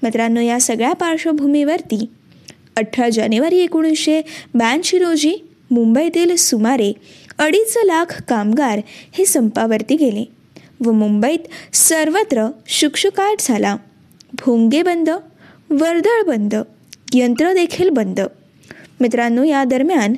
मित्रांनो 0.02 0.40
या 0.40 0.60
सगळ्या 0.60 0.92
पार्श्वभूमीवरती 0.92 2.04
अठरा 2.76 3.08
जानेवारी 3.08 3.58
एकोणीसशे 3.58 4.20
ब्याऐंशी 4.54 4.98
रोजी 4.98 5.36
मुंबईतील 5.70 6.36
सुमारे 6.36 6.92
अडीच 7.38 7.78
लाख 7.84 8.22
कामगार 8.28 8.80
हे 9.12 9.26
संपावरती 9.26 9.96
गेले 9.96 10.24
व 10.84 10.92
मुंबईत 10.92 11.74
सर्वत्र 11.76 12.50
शुकशुकाट 12.66 13.36
झाला. 13.40 13.76
भोंगे 14.32 14.82
बंद 14.82 15.10
वर्दळ 15.70 16.22
बंद 16.26 16.54
यंत्र 17.14 17.52
देखील 17.52 17.88
बंद 17.90 18.20
मित्रांनो 19.02 19.42
या 19.42 19.64
दरम्यान 19.64 20.14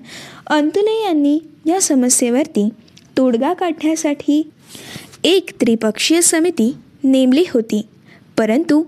अंतुले 0.47 1.05
यांनी 1.05 1.41
या 1.67 1.81
समस्येवरती 1.81 2.69
तोडगा 3.17 3.53
काढण्यासाठी 3.53 4.50
एक 5.25 5.50
त्रिपक्षीय 5.61 6.21
समिती 6.21 6.76
नेमली 7.05 7.45
होती. 7.50 7.87
परंतु 8.38 8.85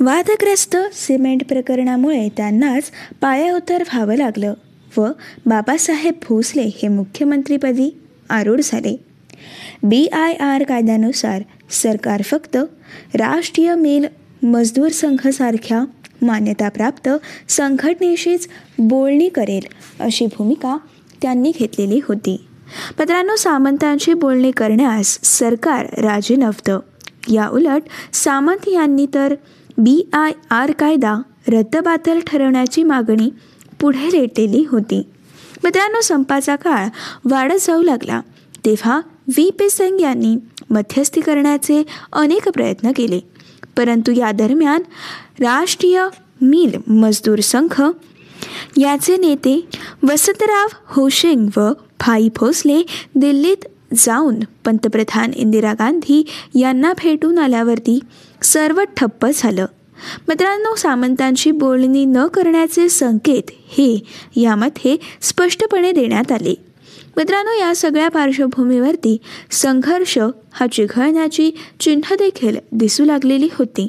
वादग्रस्त 0.00 0.76
सिमेंट 0.92 1.44
प्रकरणामुळे 1.48 2.28
त्यांनाच 2.36 2.82
पायाउतर 3.20 3.82
व्हावं 3.92 4.16
लागलं 4.16 4.54
व 4.96 5.08
बाबासाहेब 5.46 6.14
भोसले 6.28 6.62
हे 6.62 6.88
मुख्यमंत्रीपदी 6.88 7.98
आरूढ 8.30 8.60
झाले. 8.64 8.96
बी 9.82 10.06
आय 10.06 10.32
आर 10.32 10.62
कायद्यानुसार 10.62 11.42
सरकार 11.70 12.22
फक्त 12.22 12.56
राष्ट्रीय 13.14 13.74
मेल 13.74 14.06
मजदूर 14.42 14.88
संघासारख्या 14.88 15.84
मान्यताप्राप्त 16.24 17.08
संघटनेशीच 17.48 18.48
बोलणी 18.78 19.28
करेल 19.28 19.66
अशी 20.00 20.26
भूमिका 20.26 20.76
त्यांनी 21.22 21.52
घेतलेली 21.58 22.00
होती. 22.08 22.46
मित्रांनो 22.98 23.36
सामंतांशी 23.36 24.14
बोलणी 24.14 24.50
करण्यास 24.50 25.18
सरकार 25.22 25.86
राजी 26.00 26.36
नव्हतं. 26.36 26.80
या 27.32 27.48
उलट 27.48 27.82
सामंत 28.12 28.68
यांनी 28.68 29.06
तर 29.14 29.34
बी 29.78 30.08
आय 30.12 30.32
आर 30.50 30.72
कायदा 30.72 31.22
रद्दबातल 31.48 32.18
ठरवण्याची 32.26 32.82
मागणी 32.82 33.30
पुढे 33.80 34.06
लेटलेली 34.12 34.64
होती. 34.68 35.02
मित्रांनो 35.64 36.00
संपाचा 36.00 36.56
काळ 36.56 36.86
वाढत 37.24 37.56
जाऊ 37.60 37.82
लागला. 37.82 38.20
तेव्हा 38.64 39.00
व्ही 39.28 39.50
पी 39.50 39.70
सिंग 39.70 40.00
यांनी 40.00 40.36
मध्यस्थी 40.70 41.20
करण्याचे 41.20 41.82
अनेक 42.12 42.48
प्रयत्न 42.48 42.92
केले. 42.96 43.20
परंतु 43.76 44.12
या 44.12 44.32
दरम्यान 44.32 44.82
राष्ट्रीय 45.40 46.04
मिल 46.42 46.92
मजदूर 46.92 47.38
संघ 47.38 47.82
याचे 48.76 49.16
नेते 49.16 49.68
वसंतराव 50.02 50.68
होशिंग 50.86 51.48
व 51.56 51.72
भाई 52.00 52.28
भोसले 52.36 52.82
दिल्लीत 53.14 53.66
जाऊन 53.94 54.34
पंतप्रधान 54.64 55.30
इंदिरा 55.36 55.72
गांधी 55.72 56.26
यांना 56.54 56.92
भेटून 56.92 57.38
आल्यावरती 57.38 57.98
सर्व 58.42 58.82
ठप्प 58.96 59.26
झालं. 59.34 59.66
मित्रांनो 60.28 60.74
सामंतांची 60.74 61.50
बोलणी 61.50 62.04
न 62.04 62.26
करण्याचे 62.26 62.88
संकेत 62.88 63.42
हे 63.48 64.00
यामध्ये 64.36 64.96
स्पष्टपणे 65.20 65.92
देण्यात 65.92 66.32
आले. 66.32 66.54
मित्रांनो 67.16 67.50
या 67.60 67.74
सगळ्या 67.74 68.08
पार्श्वभूमीवरती 68.08 69.16
संघर्ष 69.50 70.18
हा 70.52 70.66
चिघळण्याची 70.66 71.50
चिन्ह 71.80 72.14
देखील 72.14 72.56
दिसू 72.72 73.04
लागलेली 73.04 73.48
होती. 73.52 73.86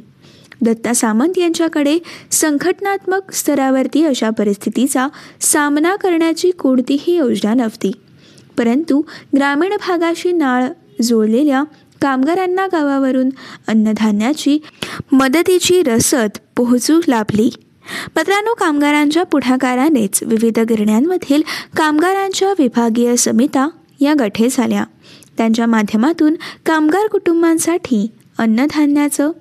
दत्ता 0.61 0.93
सामंत 0.93 1.37
यांच्याकडे 1.37 1.99
संघटनात्मक 2.31 3.31
स्तरावरती 3.33 4.05
अशा 4.05 4.29
परिस्थितीचा 4.29 5.07
सामना 5.41 5.95
करण्याची 5.95 6.51
कोणतीही 6.51 7.15
योजना 7.15 7.53
नव्हती. 7.53 7.91
परंतु 8.57 9.01
ग्रामीण 9.35 9.69
भागाशी 9.69 10.31
नाळ 10.31 10.67
जोडलेल्या 11.01 11.63
कामगारांना 12.01 12.67
गावावरून 12.67 13.29
अन्नधान्याची 13.67 14.59
मदतीची 15.11 15.81
रसद 15.83 16.29
पोहोचू 16.55 17.01
लाभली. 17.07 17.49
मित्रांनो 18.15 18.53
कामगारांच्या 18.53 19.23
पुढाकारानेच 19.23 20.23
विविध 20.23 20.59
गिरण्यांमधील 20.59 21.41
कामगारांच्या 21.77 22.51
विभागीय 22.51 23.15
समिता 23.15 23.69
या 23.99 24.13
गठे 24.19 24.47
झाल्या. 24.51 24.83
त्यांच्या 25.37 25.65
माध्यमातून 25.65 26.35
कामगार 26.65 27.07
कुटुंबांसाठी 27.07 28.07
अन्नधान्याचं 28.37 29.31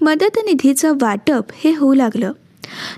मदत 0.00 0.36
निधीचं 0.36 0.92
वाटप 1.00 1.44
हे 1.64 1.76
होऊ 1.76 1.94
लागलं. 1.94 2.32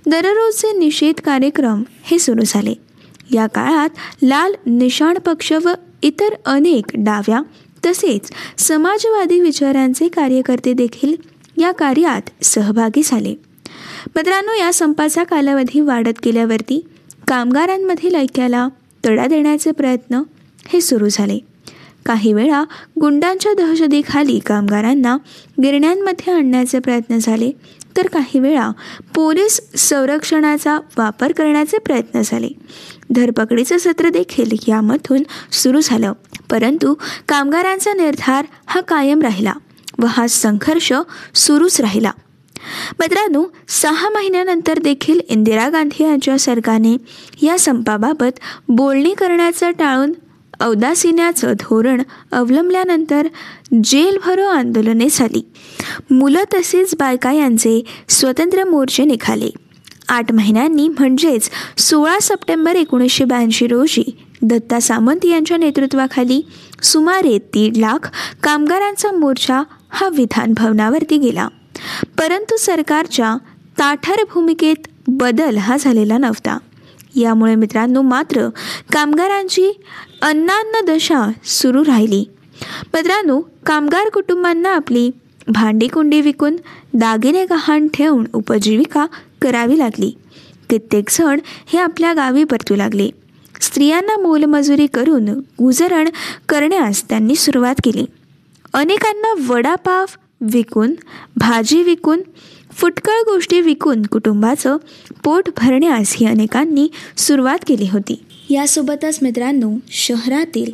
दररोजचे 0.06 0.78
निषेध 0.78 1.20
कार्यक्रम 1.20 1.82
हे 2.02 2.18
सुरू 2.18 2.42
झाले. 2.46 2.74
या 3.30 3.46
काळात 3.46 3.88
लाल 4.22 4.52
निशाण 4.66 5.18
पक्ष 5.18 5.52
व 5.52 5.70
इतर 6.02 6.34
अनेक 6.46 6.84
डाव्या 6.94 7.42
तसेच 7.86 8.30
समाजवादी 8.58 9.40
विचारांचे 9.40 10.08
कार्यकर्ते 10.08 10.72
देखील 10.72 11.16
या 11.56 11.72
कार्यात 11.72 12.44
सहभागी 12.44 13.00
झाले. 13.04 13.34
मित्रांनो 14.06 14.52
या 14.52 14.72
संपाचा 14.72 15.24
कालावधी 15.24 15.80
वाढत 15.80 16.20
गेल्यावरती 16.24 16.86
कामगारांमधील 17.28 18.14
ऐक्याला 18.14 18.68
तडा 19.04 19.26
देण्याचे 19.26 19.70
प्रयत्न 19.70 20.22
हे 20.68 20.80
सुरू 20.80 21.08
झाले. 21.10 21.38
काही 22.06 22.32
वेळा 22.32 22.64
गुंडांच्या 23.00 23.52
दहशतीखाली 23.54 24.38
कामगारांना 24.38 25.16
गिरण्यांमध्ये 25.62 26.34
आणण्याचे 26.34 26.78
प्रयत्न 26.78 27.18
झाले 27.18 27.50
तर 27.96 28.06
काही 28.06 28.38
वेळा 28.40 28.70
पोलीस 29.14 29.60
संरक्षणाचा 29.76 30.78
वापर 30.98 31.32
करण्याचे 31.32 31.78
प्रयत्न 31.78 32.20
झाले. 32.24 32.48
धरपकडीचं 33.10 33.78
सत्र 33.78 34.08
देखील 34.08 34.50
यामधून 34.68 35.22
सुरू 35.52 35.80
झालं 35.80 36.12
परंतु 36.50 36.94
कामगारांचा 37.28 37.92
निर्धार 37.92 38.44
हा 38.66 38.80
कायम 38.80 39.20
राहिला 39.20 39.52
व 39.98 40.06
हा 40.06 40.26
संघर्ष 40.26 40.92
सुरूच 41.34 41.80
राहिला. 41.80 42.10
मित्रांनो 43.00 43.44
सहा 43.68 44.08
महिन्यानंतर 44.08 44.78
देखील 44.78 45.20
इंदिरा 45.28 45.68
गांधी 45.68 46.04
यांच्या 46.04 46.38
सरकारने 46.38 46.96
या 47.46 47.58
संपाबाबत 47.58 48.38
बोलणी 48.68 49.14
करण्याचं 49.14 49.70
टाळून 49.70 50.12
औदासिन्याचं 50.60 51.52
धोरण 51.52 52.02
अवलंबल्यानंतर 52.32 53.26
जेलभरो 53.84 54.44
आंदोलने 54.44 55.06
झाली. 55.10 55.48
मुलं 56.10 56.44
तसेच 56.54 56.94
बायका 56.98 57.32
यांचे 57.32 57.84
स्वतंत्र 58.08 58.64
मोर्चे 58.64 59.04
निघाले. 59.04 59.50
आठ 60.08 60.32
महिन्यांनी 60.32 60.88
म्हणजेच 60.88 61.50
सोळा 61.78 62.18
सप्टेंबर 62.22 62.76
एकोणीसशे 62.76 63.24
ब्याऐंशी 63.24 63.66
रोजी 63.66 64.16
दत्ता 64.42 64.80
सामंत 64.80 65.24
यांच्या 65.24 65.56
नेतृत्वाखाली 65.56 66.42
सुमारे 66.82 67.38
दीड 67.38 67.76
लाख 67.76 68.10
कामगारांचा 68.42 69.12
मोर्चा 69.12 69.62
हा 69.90 70.08
विधान 70.08 70.54
भवनावरती 70.56 71.18
गेला. 71.18 71.48
परंतु 72.18 72.56
सरकारच्या 72.56 73.36
ताठार 73.78 74.24
भूमिकेत 74.34 74.76
बदल 75.08 75.56
हा 75.56 75.76
झालेला 75.76 76.18
नव्हता. 76.18 76.58
यामुळे 77.16 77.54
मित्रांनो 77.54 78.02
मात्र 78.02 78.48
कामगारांची 78.92 79.80
अन्नान्न 80.22 80.92
दशा 80.92 81.32
सुरू 81.44 81.84
राहिली. 81.84 82.24
मित्रांनो 82.94 83.40
कामगार 83.66 84.08
कुटुंबांना 84.08 84.74
आपली 84.74 85.10
भांडीकुंडी 85.48 86.20
विकून 86.20 86.56
दागिने 86.94 87.44
गहाण 87.44 87.88
ठेवून 87.94 88.26
उपजीविका 88.32 89.06
करावी 89.42 89.78
लागली. 89.78 90.16
कित्येक 90.70 91.08
जण 91.10 91.40
हे 91.66 91.78
आपल्या 91.78 92.12
गावी 92.12 92.44
परतू 92.44 92.76
लागले. 92.76 93.10
स्त्रियांना 93.60 94.16
मोलमजुरी 94.16 94.86
करून 94.86 95.28
गुजरण 95.62 96.08
करण्यास 96.48 97.08
त्यांनी 97.08 97.34
सुरुवात 97.34 97.74
केली. 97.84 98.06
अनेकांना 98.74 99.54
वडापाव 99.54 100.04
विकून 100.52 100.94
भाजी 101.36 101.82
विकून 101.82 102.22
फुटकळ 102.72 103.12
गोष्टी 103.12 103.60
विकून 103.60 104.02
कुटुंबाचं 104.02 104.76
पोट 105.24 105.48
भरण्यास 105.56 106.14
ही 106.16 106.26
अनेकांनी 106.26 106.88
सुरुवात 107.16 107.58
केली 107.66 107.88
होती. 107.92 108.22
यासोबतच 108.50 109.18
मित्रांनो 109.22 109.72
शहरातील 109.88 110.72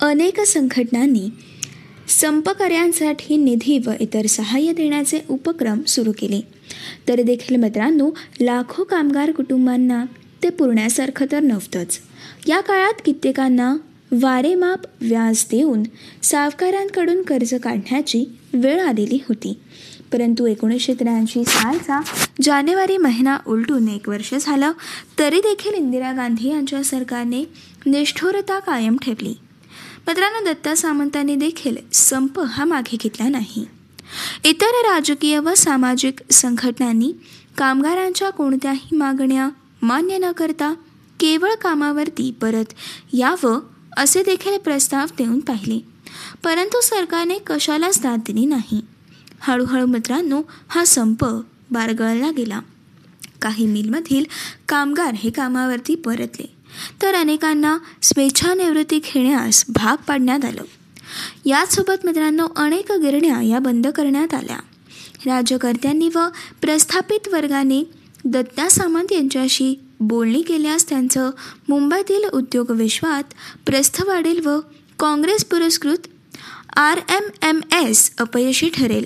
अनेक 0.00 0.40
संघटनांनी 0.40 1.28
संपकऱ्यांसाठी 2.08 3.36
निधी 3.36 3.78
व 3.86 3.90
इतर 4.00 4.26
सहाय्य 4.26 4.72
देण्याचे 4.72 5.20
उपक्रम 5.28 5.82
सुरू 5.82 6.12
केले. 6.12 6.40
तरी 7.08 7.22
देखील 7.22 7.56
मित्रांनो 7.56 8.10
लाखो 8.40 8.84
कामगार 8.84 9.30
कुटुंबांना 9.30 10.04
ते 10.42 10.50
पुरण्यासारखं 10.50 11.26
तर 11.32 11.40
नव्हतंच. 11.40 11.98
या 12.48 12.60
काळात 12.60 12.92
कित्येकांना 13.04 13.76
वारेमाप 14.12 14.80
व्याज 15.00 15.44
देऊन 15.50 15.82
सावकारांकडून 16.22 17.22
कर्ज 17.22 17.54
काढण्याची 17.54 18.24
वेळ 18.54 18.80
आलेली 18.80 19.18
होती. 19.28 19.60
परंतु 20.12 20.46
एकोणीसशे 20.46 20.94
त्र्याऐंशी 20.94 21.44
सालचा 21.44 22.00
जानेवारी 22.42 22.96
महिना 22.96 23.38
उलटून 23.46 23.88
एक 23.88 24.08
वर्ष 24.08 24.34
झालं 24.40 24.72
तरी 25.18 25.38
देखील 25.38 25.74
इंदिरा 25.74 26.12
गांधी 26.12 26.48
यांच्या 26.48 26.84
सरकारने 26.84 27.44
निष्ठुरता 27.86 28.58
कायम 28.58 28.96
ठेवली. 29.02 29.34
मित्रांनो 30.08 30.52
दत्ता 30.52 30.74
सामंतांनी 30.74 31.36
देखील 31.36 31.76
संप 31.92 32.40
हा 32.40 32.64
मागे 32.64 32.96
घेतला 33.02 33.28
नाही. 33.28 33.64
इतर 34.44 34.66
राजकीय 34.66 35.38
व 35.38 35.54
सामाजिक 35.54 36.32
संघटनांनी 36.32 37.12
कामगारांच्या 37.58 38.30
कोणत्याही 38.30 38.96
मागण्या 38.96 39.48
मान्य 39.82 40.18
न 40.18 40.32
करता 40.32 40.74
केवळ 41.20 41.54
कामावरती 41.54 42.34
परत 42.40 42.64
यावं 43.12 43.60
असे 43.96 44.22
देखील 44.22 44.58
प्रस्ताव 44.58 45.06
देऊन 45.18 45.40
पाहिले. 45.40 45.93
परंतु 46.44 46.80
सरकारने 46.82 47.38
कशालाच 47.46 48.02
दाद 48.02 48.18
दिली 48.18 48.46
नाही. 48.46 48.80
हळूहळू 49.40 49.86
मित्रांनो 49.86 50.42
हा 50.68 50.84
संप 50.84 51.24
बारगळला 51.70 52.30
गेला. 52.30 52.60
काही 53.42 53.66
मिलमधील 53.66 54.24
कामगार 54.68 55.14
हे 55.14 55.30
कामावरती 55.30 55.94
परतले. 55.94 56.54
तर 57.02 57.14
अनेकांना 57.14 57.78
स्वेच्छानिवृत्ती 58.02 58.98
घेण्यास 58.98 59.64
भाग 59.68 59.96
पाडण्यात 59.96 60.44
आलं. 60.44 60.62
याचसोबत 61.46 62.06
मित्रांनो 62.06 62.48
अनेक 62.56 62.92
गिरण्या 62.92 63.42
या 63.42 63.58
बंद 63.58 63.86
करण्यात 63.86 64.34
आल्या. 64.34 64.56
राज्यकर्त्यांनी 65.26 66.08
व 66.14 66.18
प्रस्थापित 66.60 67.28
वर्गाने 67.28 67.90
दत्ता 68.24 68.68
सामंत 68.68 69.12
यांच्याशी 69.12 69.80
बोलणी 70.00 70.42
केल्यास 70.42 70.88
त्यांचं 70.88 71.30
मुंबईतील 71.68 72.28
उद्योग 72.28 72.70
विश्वात 72.70 73.22
प्रस्थ 73.66 74.02
वाढेल 74.02 74.46
व 74.46 74.60
काँग्रेस 74.98 75.44
पुरस्कृत 75.44 76.06
आर 76.76 76.98
एम 77.08 77.28
एम 77.42 77.60
एस 77.72 78.10
अपयशी 78.18 78.68
ठरेल. 78.68 79.04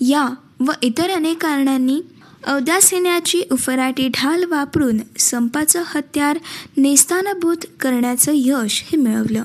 या 0.00 0.28
व 0.60 0.72
इतर 0.82 1.10
अनेक 1.10 1.42
कारणांनी 1.42 2.00
औदासिन्याची 2.48 3.42
उफराटी 3.50 4.08
ढाल 4.08 4.44
वापरून 4.44 4.98
संपाचं 5.18 5.82
हत्यार 5.86 6.38
नेस्तानाभूत 6.76 7.66
करण्याचं 7.80 8.32
यश 8.34 8.82
हे 8.86 8.96
मिळवलं. 8.96 9.42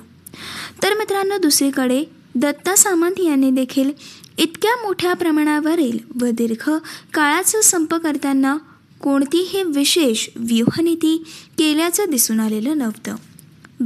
तर 0.84 0.98
मित्रांनो 0.98 1.38
दुसरीकडे 1.38 2.04
दत्ता 2.36 2.76
सामंत 2.76 3.20
यांनी 3.20 3.50
देखील 3.52 3.92
इतक्या 4.38 4.76
मोठ्या 4.82 5.14
प्रमाणावरील 5.14 5.98
व 6.22 6.30
दीर्घ 6.34 6.70
काळाचा 7.14 7.62
संप 7.62 7.94
करताना 7.96 8.58
कोणतीही 9.02 9.64
विशेष 9.64 10.28
व्यूहनीती 10.36 11.18
केल्याचं 11.58 12.10
दिसून 12.10 12.40
आलेलं 12.40 12.78
नव्हतं. 12.78 13.16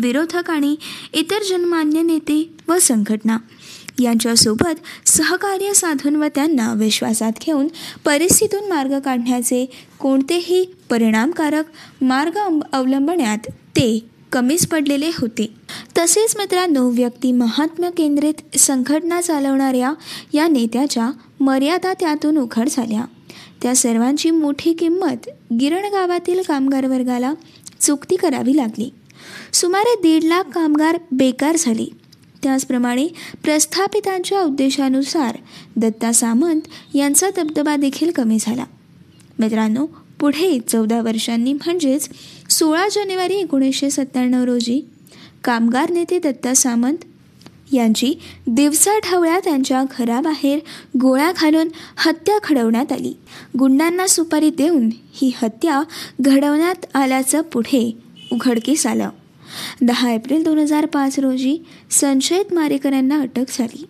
विरोधक 0.02 0.50
आणि 0.50 0.76
इतर 1.14 1.44
जनमान्य 1.50 2.02
नेते 2.02 2.50
व 2.68 2.78
संघटना 2.82 3.38
यांच्यासोबत 4.00 5.08
सहकार्य 5.08 5.74
साधून 5.74 6.16
व 6.16 6.26
त्यांना 6.36 6.74
विश्वासात 6.74 7.32
घेऊन 7.46 7.68
परिस्थितीतून 8.06 8.70
मार्ग 8.70 9.00
काढण्याचे 9.00 9.66
कोणतेही 10.00 10.66
परिणामकारक 10.90 11.66
मार्ग 12.02 12.38
अवलंबण्यात 12.74 13.38
ते 13.48 14.08
कमीच 14.32 14.68
पडलेले 14.68 15.10
होते. 15.18 15.54
तसेच 15.98 16.38
मित्रांनो 16.38 16.90
व्यक्ती 16.90 17.32
महात्म्य 17.32 17.90
केंद्रित 17.90 18.58
संघटना 18.58 19.22
चालवणाऱ्या 19.22 19.94
या 20.34 20.48
नेत्याच्या 20.48 21.12
मर्यादा 21.40 21.94
त्यातून 21.94 22.38
उघड 22.38 22.70
झाल्या. 22.72 23.06
त्या 23.62 23.76
सर्वांची 23.76 24.32
मोठी 24.32 24.74
किंमत 24.74 25.30
गिरण 25.60 25.86
गावातील 25.94 26.42
कामगार 26.48 26.88
वर्गाला 26.88 27.34
चुकती 27.82 28.16
करावी 28.16 28.58
लागली. 28.58 28.90
सुमारे 29.54 29.96
दीड 30.02 30.24
लाख 30.24 30.44
कामगार 30.44 30.98
बेकार 31.12 31.56
झाले. 31.60 31.86
त्याचप्रमाणे 32.44 33.08
प्रस्थापितांच्या 33.44 34.42
उद्देशानुसार 34.42 35.38
दत्ता 35.76 36.12
सामंत 36.12 36.62
यांचा 36.96 37.30
दबदबा 37.38 37.76
देखील 37.76 38.12
कमी 38.12 38.38
झाला. 38.42 38.66
मित्रांनो 39.40 39.86
पुढे 40.20 40.60
चौदा 40.60 41.02
वर्षांनी 41.02 41.54
म्हणजेच 41.54 42.10
सोळा 42.50 42.88
जानेवारी 42.88 43.36
एकोणीसशे 43.36 43.90
सत्त्याण्णव 43.90 44.44
रोजी 44.44 44.82
कामगार 45.44 45.90
नेते 45.90 46.20
दत्ता 46.20 46.54
सामंत 46.54 46.98
यांची 47.74 48.14
दिवसा 48.48 48.92
ढवळ्या 48.98 49.40
त्यांच्या 49.40 49.84
घराबाहेर 49.98 50.60
गोळ्या 51.02 51.32
घालून 51.32 51.68
हत्या 51.98 52.36
घडवण्यात 52.50 52.92
आली. 52.92 53.14
गुंडांना 53.60 54.08
सुपारी 54.08 54.50
देऊन 54.50 54.90
ही 55.14 55.32
हत्या 55.42 55.84
घडवण्यात 56.22 56.96
आल्याचं 56.96 57.42
पुढे 57.42 57.98
उघडकीस 58.32 58.88
आलं. 58.88 59.10
दहा 59.82 60.12
एप्रिल 60.12 60.44
दोन 60.44 60.58
हजार 60.58 60.86
पाच 60.86 61.20
रोजी 61.20 61.58
संशयित 61.92 62.54
मारेकरांना 62.54 63.20
अटक 63.22 63.46
झाली. 63.50 63.86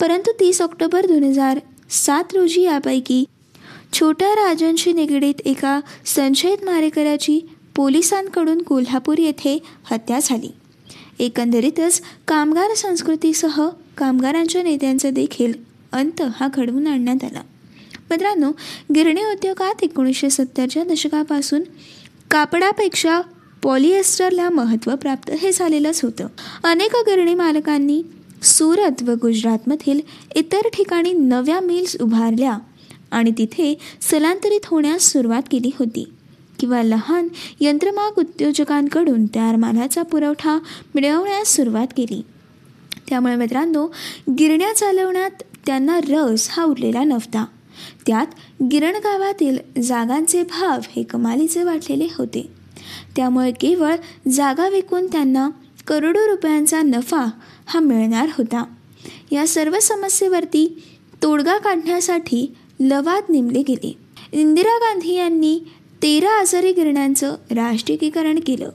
परंतु 0.00 0.30
तीस 0.40 0.62
ऑक्टोबर 0.62 1.06
दोन 1.06 1.24
हजार 1.24 1.58
सात 1.90 2.24
रोजी 2.34 2.62
यापैकी 2.62 3.24
छोट्या 3.92 4.28
राजांशी 4.28 4.92
निगडीत 4.92 5.34
एका 5.44 5.80
संशयित 6.04 6.64
मारेकराची 6.64 7.40
पोलिसांकडून 7.76 8.62
कोल्हापूर 8.62 9.18
येथे 9.18 9.58
हत्या 9.90 10.18
झाली. 10.22 10.50
एकंदरीतच 11.18 12.02
कामगार 12.28 12.74
संस्कृतीसह 12.74 13.68
कामगारांच्या 13.96 14.62
नेत्यांचा 14.62 15.10
देखील 15.10 15.52
अंत 15.92 16.22
हा 16.22 16.48
घडवून 16.54 16.86
आणण्यात 16.86 17.24
आला. 17.24 17.40
मित्रांनो 18.10 18.50
गिरणी 18.94 19.20
उद्योगात 19.20 19.74
एकोणीसशे 19.82 20.30
सत्तरच्या 20.30 20.84
दशकापासून 20.84 21.62
कापडापेक्षा 22.30 23.20
पॉलिएस्टरला 23.62 24.50
महत्त्व 24.50 24.94
प्राप्त 24.96 25.30
हे 25.30 25.52
झालेलंच 25.52 26.04
होतं. 26.04 26.26
अनेक 26.64 26.90
गिरणी 26.94 27.34
मालकांनी 27.34 28.02
सुरत 28.42 29.02
व 29.02 29.12
गुजरातमधील 29.22 30.00
इतर 30.34 30.68
ठिकाणी 30.72 31.12
नव्या 31.12 31.60
मिल्स 31.60 31.96
उभारल्या 32.00 32.58
आणि 33.10 33.30
तिथे 33.38 33.78
स्थलांतरित 34.00 34.60
होण्यास 34.64 35.02
सुरुवात 35.02 35.42
केली 35.50 35.70
होती. 35.78 36.12
किंवा 36.58 36.82
लहान 36.82 37.28
यंत्रमाग 37.60 38.18
उद्योजकांकडून 38.18 39.26
तयार 39.26 39.56
मालाचा 39.56 40.02
पुरवठा 40.02 40.58
मिळवण्यास 40.94 41.48
सुरुवात 41.48 41.86
केली. 41.96 42.22
त्यामुळे 43.08 43.36
मित्रांनो 43.36 43.86
गिरण्या 44.38 44.72
चालवण्यात 44.72 45.42
त्यांना 45.66 46.00
रस 46.08 46.48
हा 46.50 46.64
उरलेला 46.64 47.04
नव्हता. 47.04 47.44
त्यात 48.06 48.26
गिरण 48.62 48.94
गावातील 48.94 49.58
जागांचे 49.82 50.42
भाव 50.42 50.78
हे 50.96 51.02
कमालीचे 51.02 51.62
वाटलेले 51.62 52.06
होते. 52.18 52.55
त्यामुळे 53.16 53.52
केवळ 53.52 53.96
जागा 54.30 54.68
विकून 54.68 55.06
त्यांना 55.06 55.50
करोडो 55.86 56.18
रुपयांचा 56.18 56.82
नफा 56.82 57.24
हा 57.66 57.80
मिळणार 57.80 58.28
होता. 58.38 58.64
या 59.32 59.46
सर्व 59.46 59.78
समस्येवरती 59.82 60.82
तोडगा 61.22 61.58
काढण्यासाठी 61.58 62.54
लवाद 62.80 63.22
नेमले 63.28 63.62
गेले. 63.62 63.96
इंदिरा 64.32 64.78
गांधी 64.78 65.14
यांनी 65.14 65.60
तेरा 66.02 66.30
आजारी 66.30 66.72
गिरण्यांचं 66.72 67.36
राष्ट्रीयीकरण 67.50 68.38
केलं. 68.46 68.70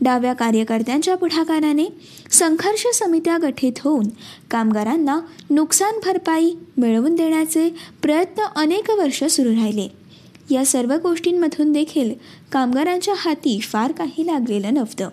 डाव्या 0.00 0.32
कार्यकर्त्यांच्या 0.32 1.16
पुढाकाराने 1.16 1.84
संघर्ष 2.30 2.86
समित्या 2.94 3.38
गठीत 3.38 3.72
होऊन 3.84 4.06
कामगारांना 4.50 5.20
नुकसान 5.50 5.94
भरपाई 6.04 6.54
मिळवून 6.76 7.14
देण्याचे 7.14 7.74
प्रयत्न 8.02 8.42
अनेक 8.56 8.90
वर्ष 8.90 9.24
सुरू 9.24 9.50
राहिले. 9.50 9.99
या 10.50 10.64
सर्व 10.64 10.94
गोष्टींमधून 10.94 11.72
देखील 11.72 12.14
कामगारांच्या 12.52 13.14
हाती 13.16 13.60
फार 13.60 13.92
काही 13.92 14.26
लागलेलं 14.26 14.74
नव्हतं. 14.74 15.08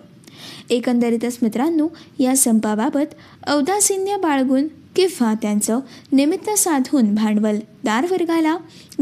एकंदरीतच 0.70 1.38
मित्रांनो 1.42 1.88
या 2.18 2.36
संपाबाबत 2.36 3.14
औदासीन्य 3.48 4.16
बाळगून 4.16 4.68
किंवा 4.96 5.34
त्यांचं 5.34 5.80
निमित्त 6.12 6.50
साधून 6.50 7.14
भांडवलदार 7.14 8.06
वर्गाला 8.10 8.56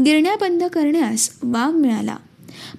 गिरण्या 0.05 0.35
बंद 0.35 0.63
करण्यास 0.63 1.29
वाव 1.43 1.71
मिळाला. 1.71 2.15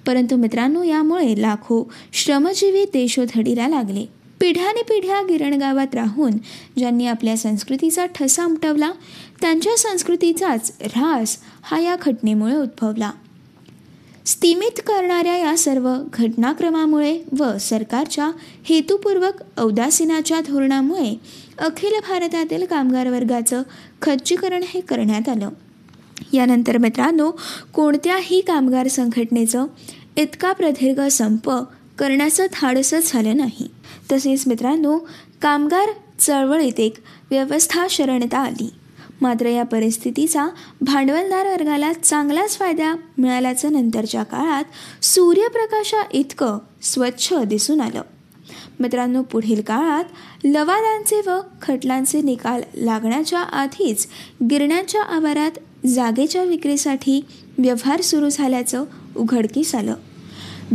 परंतु 0.07 0.35
मित्रांनो 0.35 0.83
यामुळे 0.83 1.41
लाखो 1.41 1.91
श्रमजीवी 2.13 2.85
देशोधडीला 2.85 3.67
लागले. 3.67 4.05
पिढ्याने 4.39 4.81
पिढ्या 4.81 5.21
गिरणगावात 5.21 5.95
राहून 5.95 6.31
ज्यांनी 6.77 7.07
आपल्या 7.07 7.37
संस्कृतीचा 7.37 8.05
ठसा 8.05 8.45
उमटवला 8.45 8.91
त्यांच्या 9.41 9.77
संस्कृतीचाच 9.77 10.71
ऱ्हास 10.81 11.37
हा 11.61 11.79
या 11.79 11.95
घटनेमुळे 12.01 12.55
उद्भवला. 12.55 13.11
स्थिमित 14.29 14.79
करणाऱ्या 14.79 15.37
या 15.37 15.57
सर्व 15.57 15.95
घटनाक्रमामुळे 16.13 17.21
व 17.39 17.57
सरकारच्या 17.57 18.31
हेतुपूर्वक 18.63 19.59
औदासीनाच्या 19.59 20.41
धोरणामुळे 20.41 21.15
अखिल 21.57 21.89
भारतातील 21.89 22.65
कामगार 22.65 23.09
वर्गाचं 23.09 23.61
खच्चीकरण 24.01 24.63
हे 24.63 24.81
करण्यात 24.81 25.29
आलं. 25.29 25.49
यानंतर 26.33 26.77
मित्रांनो 26.77 27.31
कोणत्याही 27.73 28.41
कामगार 28.41 28.87
संघटनेचं 28.87 29.65
इतका 30.17 30.53
प्रदीर्घ 30.53 31.01
संप 31.01 31.51
करण्याचं 31.97 32.45
धाडसच 32.45 33.11
झालं 33.13 33.37
नाही. 33.37 33.67
तसेच 34.11 34.47
मित्रांनो 34.47 34.97
कामगार 35.41 35.89
चळवळीत 36.19 36.79
एक 36.79 36.93
व्यवस्था 37.31 37.87
शरणता 37.89 38.39
आली. 38.39 38.69
मात्र 39.21 39.45
या 39.45 39.63
परिस्थितीचा 39.63 40.47
भांडवलदार 40.81 41.47
वर्गाला 41.47 41.93
चांगलाच 41.93 42.57
फायदा 42.57 42.95
मिळाल्याचं 43.17 43.73
नंतरच्या 43.73 44.23
काळात 44.23 44.63
सूर्यप्रकाशा 45.05 46.03
इतकं 46.11 46.57
स्वच्छ 46.81 47.33
दिसून 47.33 47.81
आलं. 47.81 48.01
मित्रांनो 48.79 49.21
पुढील 49.21 49.61
काळात 49.61 50.03
लवादांचे 50.43 51.21
व 51.27 51.39
खटलांचे 51.61 52.21
निकाल 52.21 52.61
लागण्याच्या 52.75 53.39
आधीच 53.39 54.07
गिरण्याच्या 54.49 55.01
आवारात 55.01 55.87
जागेच्या 55.87 56.43
विक्रीसाठी 56.43 57.25
व्यवहार 57.57 58.01
सुरू 58.01 58.29
झाल्याचं 58.29 58.85
उघडकीस 59.15 59.75
आलं. 59.75 59.93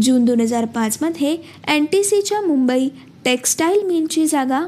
जून 0.03 0.25
दोन 0.25 0.41
हजार 0.41 0.65
पाचमध्ये 0.65 1.37
एन 1.69 1.85
टी 1.85 2.05
सीच्या 2.05 2.41
मुंबई 2.41 2.89
टेक्स्टाईल 3.25 3.83
मिलची 3.83 4.27
जागा 4.27 4.67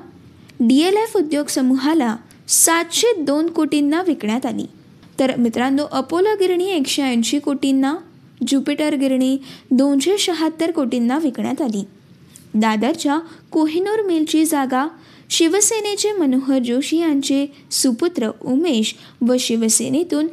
डी 0.61 0.81
एल 0.81 0.97
एफ 0.97 1.17
उद्योग 1.17 1.47
समूहाला 1.47 2.17
सातशे 2.49 3.13
दोन 3.23 3.51
कोटींना 3.51 4.03
विकण्यात 4.03 4.47
आली. 4.47 4.67
तर 5.19 5.37
मित्रांनो 5.37 5.85
अपोलो 5.93 6.35
गिरणी 6.41 6.71
एकशे 6.71 7.03
ऐंशी 7.03 7.39
कोटींना 7.39 7.97
ज्युपिटर 8.47 8.95
गिरणी 8.95 9.39
दोनशे 9.71 10.19
शहात्तर 10.19 10.71
कोटींना 10.71 11.19
विकण्यात 11.19 11.63
आली. 11.63 11.85
दादरच्या 12.55 13.19
कोहिनूर 13.51 14.03
मिलची 14.03 14.45
जागा 14.45 14.87
शिवसेनेचे 15.31 16.13
मनोहर 16.13 16.59
जोशी 16.59 16.97
यांचे 16.97 17.47
सुपुत्र 17.71 18.31
उमेश 18.45 18.95
व 19.29 19.37
शिवसेनेतून 19.41 20.27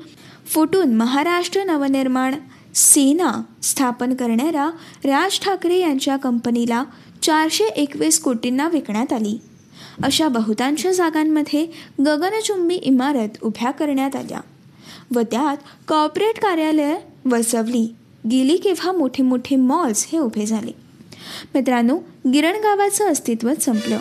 फुटून 0.46 0.94
महाराष्ट्र 0.96 1.64
नवनिर्माण 1.64 2.36
सेना 2.76 3.32
स्थापन 3.64 4.14
करणाऱ्या 4.14 4.70
राज 5.04 5.40
ठाकरे 5.40 5.80
यांच्या 5.80 6.18
कंपनीला 6.18 6.84
चारशे 7.22 7.64
एकवीस 7.64 8.20
कोटींना 8.20 8.68
विकण्यात 8.68 9.14
आली. 9.14 9.38
अशा 10.04 10.28
बहुतांश 10.28 10.88
जागांमध्ये 10.88 11.68
गगनचुंबी 12.06 12.76
इमारत 12.76 13.30
उभ्या 13.42 13.72
करण्यात 13.72 14.16
आल्या 14.16 14.40
व 15.16 15.22
त्यात 15.22 15.58
कॉर्पोरेट 15.88 16.40
कार्यालय 16.40 16.96
वसवली. 17.26 17.96
गेली 18.32 18.58
केव्हा 18.58 18.92
मोठे 18.92 19.24
मोठे 19.24 19.56
मॉल्स 19.56 20.08
हे 20.12 20.18
उभे 20.18 20.46
झाले. 20.46 20.72
मित्रांनो 21.56 22.00
गिरण 22.34 22.56
गावाचं 22.56 23.12
अस्तित्व 23.12 23.52
संपलं 23.62 24.00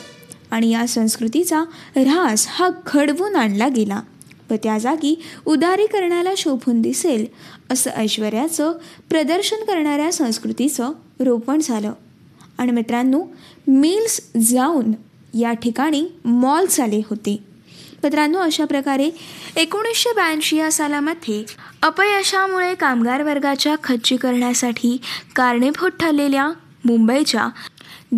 आणि 0.51 0.71
या 0.71 0.87
संस्कृतीचा 0.87 1.65
ऱ्हास 1.97 2.47
हा 2.49 2.69
घडवून 2.87 3.37
आणला 3.37 3.69
गेला 3.69 4.01
व 4.51 4.55
व 4.55 4.57
त्या 4.63 4.79
जागी 4.79 5.23
उदारीकरणाला 5.47 6.31
शोभून 6.37 6.81
दिसेल 6.81 7.27
असं 7.71 7.91
ऐश्वर्याचं 7.91 8.73
प्रदर्शन 9.11 9.57
करणाऱ्या 9.57 10.13
संस्कृतीचं 10.13 10.91
रोपण 11.21 11.61
झालं. 11.63 11.93
आणि 12.59 12.73
मित्रांनो 12.73 13.23
मिल्स 13.69 14.21
जाऊन 14.37 14.93
या 15.35 15.53
ठिकाणी 15.53 16.05
मॉल 16.25 16.67
झाले 16.71 17.03
होते. 17.11 17.53
मित्रांनो 18.05 18.39
अशा 18.39 18.65
प्रकारे 18.65 19.11
एकोणीसशे 19.57 20.13
ब्याऐंशी 20.15 20.57
या 20.57 20.73
सालामध्ये 20.73 21.45
अपयशामुळे 21.83 22.75
कामगार 22.75 23.23
वर्गाच्या 23.23 23.77
खच्चीकरणासाठी 23.85 25.01
कारणीभूत 25.37 25.91
ठरलेल्या 25.91 26.51
मुंबईच्या 26.85 27.49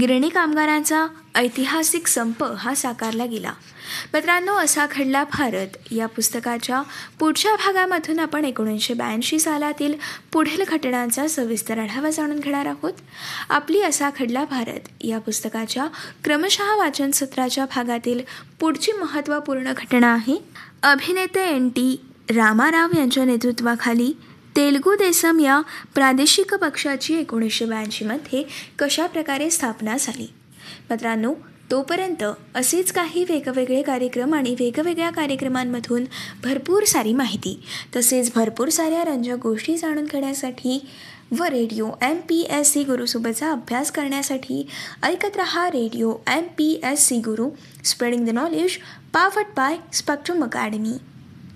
गिरणी 0.01 0.29
कामगारांचा 0.29 1.07
ऐतिहासिक 1.35 2.07
संप 2.07 2.45
हा 2.59 2.75
साकारला 2.75 3.25
गेला. 3.25 3.53
मित्रांनो 4.15 4.53
असा 4.53 4.87
घडला 4.87 5.25
भारत. 5.25 5.67
या 5.91 6.07
पुस्तकाच्या 6.07 6.83
पुढच्या 7.19 7.55
भागामधून 7.55 8.19
आपण 8.19 8.45
एकोणीसशे 8.45 8.95
ब्याऐंशी 8.95 9.39
सालातील 9.39 9.95
पुढील 10.33 10.65
घटनांचा 10.69 11.29
सविस्तर 11.29 11.79
आढावा 11.79 12.11
जाणून 12.11 12.39
घेणार 12.39 12.67
आहोत. 12.67 12.93
आपली 13.51 13.83
असा 13.83 14.11
खडला 14.19 14.45
भारत. 14.45 14.89
या 15.01 15.19
पुस्तकाच्या 15.19 15.87
क्रमशः 16.25 16.77
वाचन 16.77 17.11
सत्राच्या 17.11 17.65
भागातील 17.65 18.21
पुढची 18.61 18.93
महत्त्वपूर्ण 18.93 19.73
घटना 19.73 20.13
आहे. 20.13 20.45
अभिनेते 20.83 21.49
एन 21.49 21.69
टी 21.69 22.01
रामाराव 22.31 22.89
यांच्या 22.99 23.25
नेतृत्वाखाली 23.25 24.13
तेलगू 24.57 24.95
देसम 24.95 25.41
या 25.41 25.61
प्रादेशिक 25.95 26.55
पक्षाची 26.55 27.15
एकोणीसशे 27.15 27.65
ब्याऐंशीमध्ये 27.65 28.43
कशाप्रकारे 28.79 29.51
स्थापना 29.51 29.97
झाली? 30.01 30.27
मित्रांनो 30.91 31.33
तोपर्यंत 31.71 32.23
असेच 32.55 32.93
काही 32.93 33.25
वेगवेगळे 33.29 33.83
कार्यक्रम 33.83 34.35
आणि 34.35 34.55
वेगवेगळ्या 34.61 35.11
कार्यक्रमांमधून 35.11 36.05
भरपूर 36.45 36.85
सारी 36.85 37.13
माहिती 37.13 37.59
तसेच 37.97 38.31
भरपूर 38.35 38.69
साऱ्या 38.69 39.05
रंजक 39.05 39.37
गोष्टी 39.43 39.77
जाणून 39.77 40.05
घेण्यासाठी 40.05 40.79
व 41.39 41.45
radio 41.45 41.91
M 42.03 42.21
P 42.29 42.41
S 42.51 42.73
C 42.73 42.83
गुरुसोबतचा 42.85 43.51
अभ्यास 43.53 43.91
करण्यासाठी 43.91 44.67
ऐकत 45.03 45.37
रहा 45.37 45.69
radio 45.69 46.13
M 46.27 46.45
P 46.57 46.81
S 46.85 47.07
C 47.07 47.19
Guru 47.19 47.49
spreading 47.85 48.27
the 48.27 48.31
knowledge 48.31 48.77
powered 49.13 49.47
by 49.57 49.77
spectrum 49.93 50.45
academy. 50.45 50.93